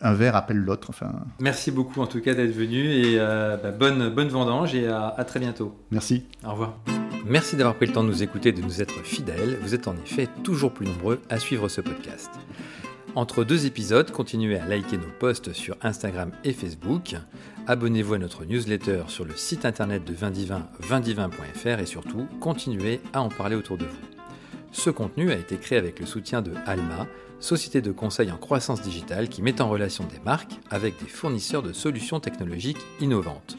un 0.00 0.12
verre 0.12 0.36
appelle 0.36 0.58
l'autre. 0.58 0.90
Enfin... 0.90 1.12
Merci 1.40 1.72
beaucoup 1.72 2.00
en 2.00 2.06
tout 2.06 2.20
cas 2.20 2.34
d'être 2.34 2.54
venu 2.54 2.92
et 2.92 3.16
bah, 3.16 3.72
bonne, 3.72 4.10
bonne 4.10 4.28
vendange 4.28 4.74
et 4.74 4.86
à, 4.86 5.08
à 5.08 5.24
très 5.24 5.40
bientôt. 5.40 5.74
Merci. 5.90 6.24
Au 6.44 6.52
revoir. 6.52 6.78
Merci 7.26 7.56
d'avoir 7.56 7.74
pris 7.74 7.86
le 7.86 7.92
temps 7.92 8.04
de 8.04 8.08
nous 8.08 8.22
écouter, 8.22 8.52
de 8.52 8.60
nous 8.60 8.80
être 8.80 9.02
fidèles. 9.02 9.56
Vous 9.62 9.74
êtes 9.74 9.88
en 9.88 9.96
effet 9.96 10.28
toujours 10.44 10.72
plus 10.72 10.86
nombreux 10.86 11.20
à 11.30 11.38
suivre 11.38 11.68
ce 11.68 11.80
podcast. 11.80 12.30
Entre 13.18 13.42
deux 13.42 13.66
épisodes, 13.66 14.12
continuez 14.12 14.60
à 14.60 14.64
liker 14.64 14.96
nos 14.96 15.10
posts 15.18 15.52
sur 15.52 15.76
Instagram 15.82 16.30
et 16.44 16.52
Facebook. 16.52 17.16
Abonnez-vous 17.66 18.14
à 18.14 18.18
notre 18.18 18.44
newsletter 18.44 19.02
sur 19.08 19.24
le 19.24 19.34
site 19.34 19.64
internet 19.64 20.04
de 20.04 20.14
Vindivin, 20.14 20.68
vindivin.fr 20.78 21.80
et 21.80 21.86
surtout, 21.86 22.28
continuez 22.38 23.00
à 23.12 23.20
en 23.20 23.28
parler 23.28 23.56
autour 23.56 23.76
de 23.76 23.86
vous. 23.86 23.98
Ce 24.70 24.88
contenu 24.88 25.32
a 25.32 25.34
été 25.34 25.56
créé 25.56 25.78
avec 25.78 25.98
le 25.98 26.06
soutien 26.06 26.42
de 26.42 26.52
Alma, 26.64 27.08
société 27.40 27.80
de 27.80 27.90
conseil 27.90 28.30
en 28.30 28.36
croissance 28.36 28.82
digitale 28.82 29.28
qui 29.28 29.42
met 29.42 29.60
en 29.60 29.68
relation 29.68 30.04
des 30.04 30.20
marques 30.24 30.54
avec 30.70 30.96
des 31.00 31.10
fournisseurs 31.10 31.64
de 31.64 31.72
solutions 31.72 32.20
technologiques 32.20 32.78
innovantes. 33.00 33.58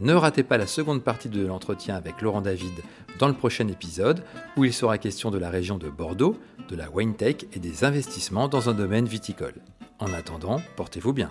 Ne 0.00 0.12
ratez 0.12 0.42
pas 0.42 0.58
la 0.58 0.66
seconde 0.66 1.02
partie 1.02 1.28
de 1.28 1.46
l'entretien 1.46 1.96
avec 1.96 2.20
Laurent 2.20 2.42
David 2.42 2.74
dans 3.18 3.28
le 3.28 3.34
prochain 3.34 3.66
épisode 3.68 4.22
où 4.56 4.64
il 4.64 4.72
sera 4.72 4.98
question 4.98 5.30
de 5.30 5.38
la 5.38 5.48
région 5.48 5.78
de 5.78 5.88
Bordeaux, 5.88 6.36
de 6.68 6.76
la 6.76 6.90
wine 6.90 7.14
tech 7.14 7.36
et 7.52 7.58
des 7.58 7.84
investissements 7.84 8.48
dans 8.48 8.68
un 8.68 8.74
domaine 8.74 9.06
viticole. 9.06 9.54
En 9.98 10.12
attendant, 10.12 10.60
portez-vous 10.76 11.14
bien. 11.14 11.30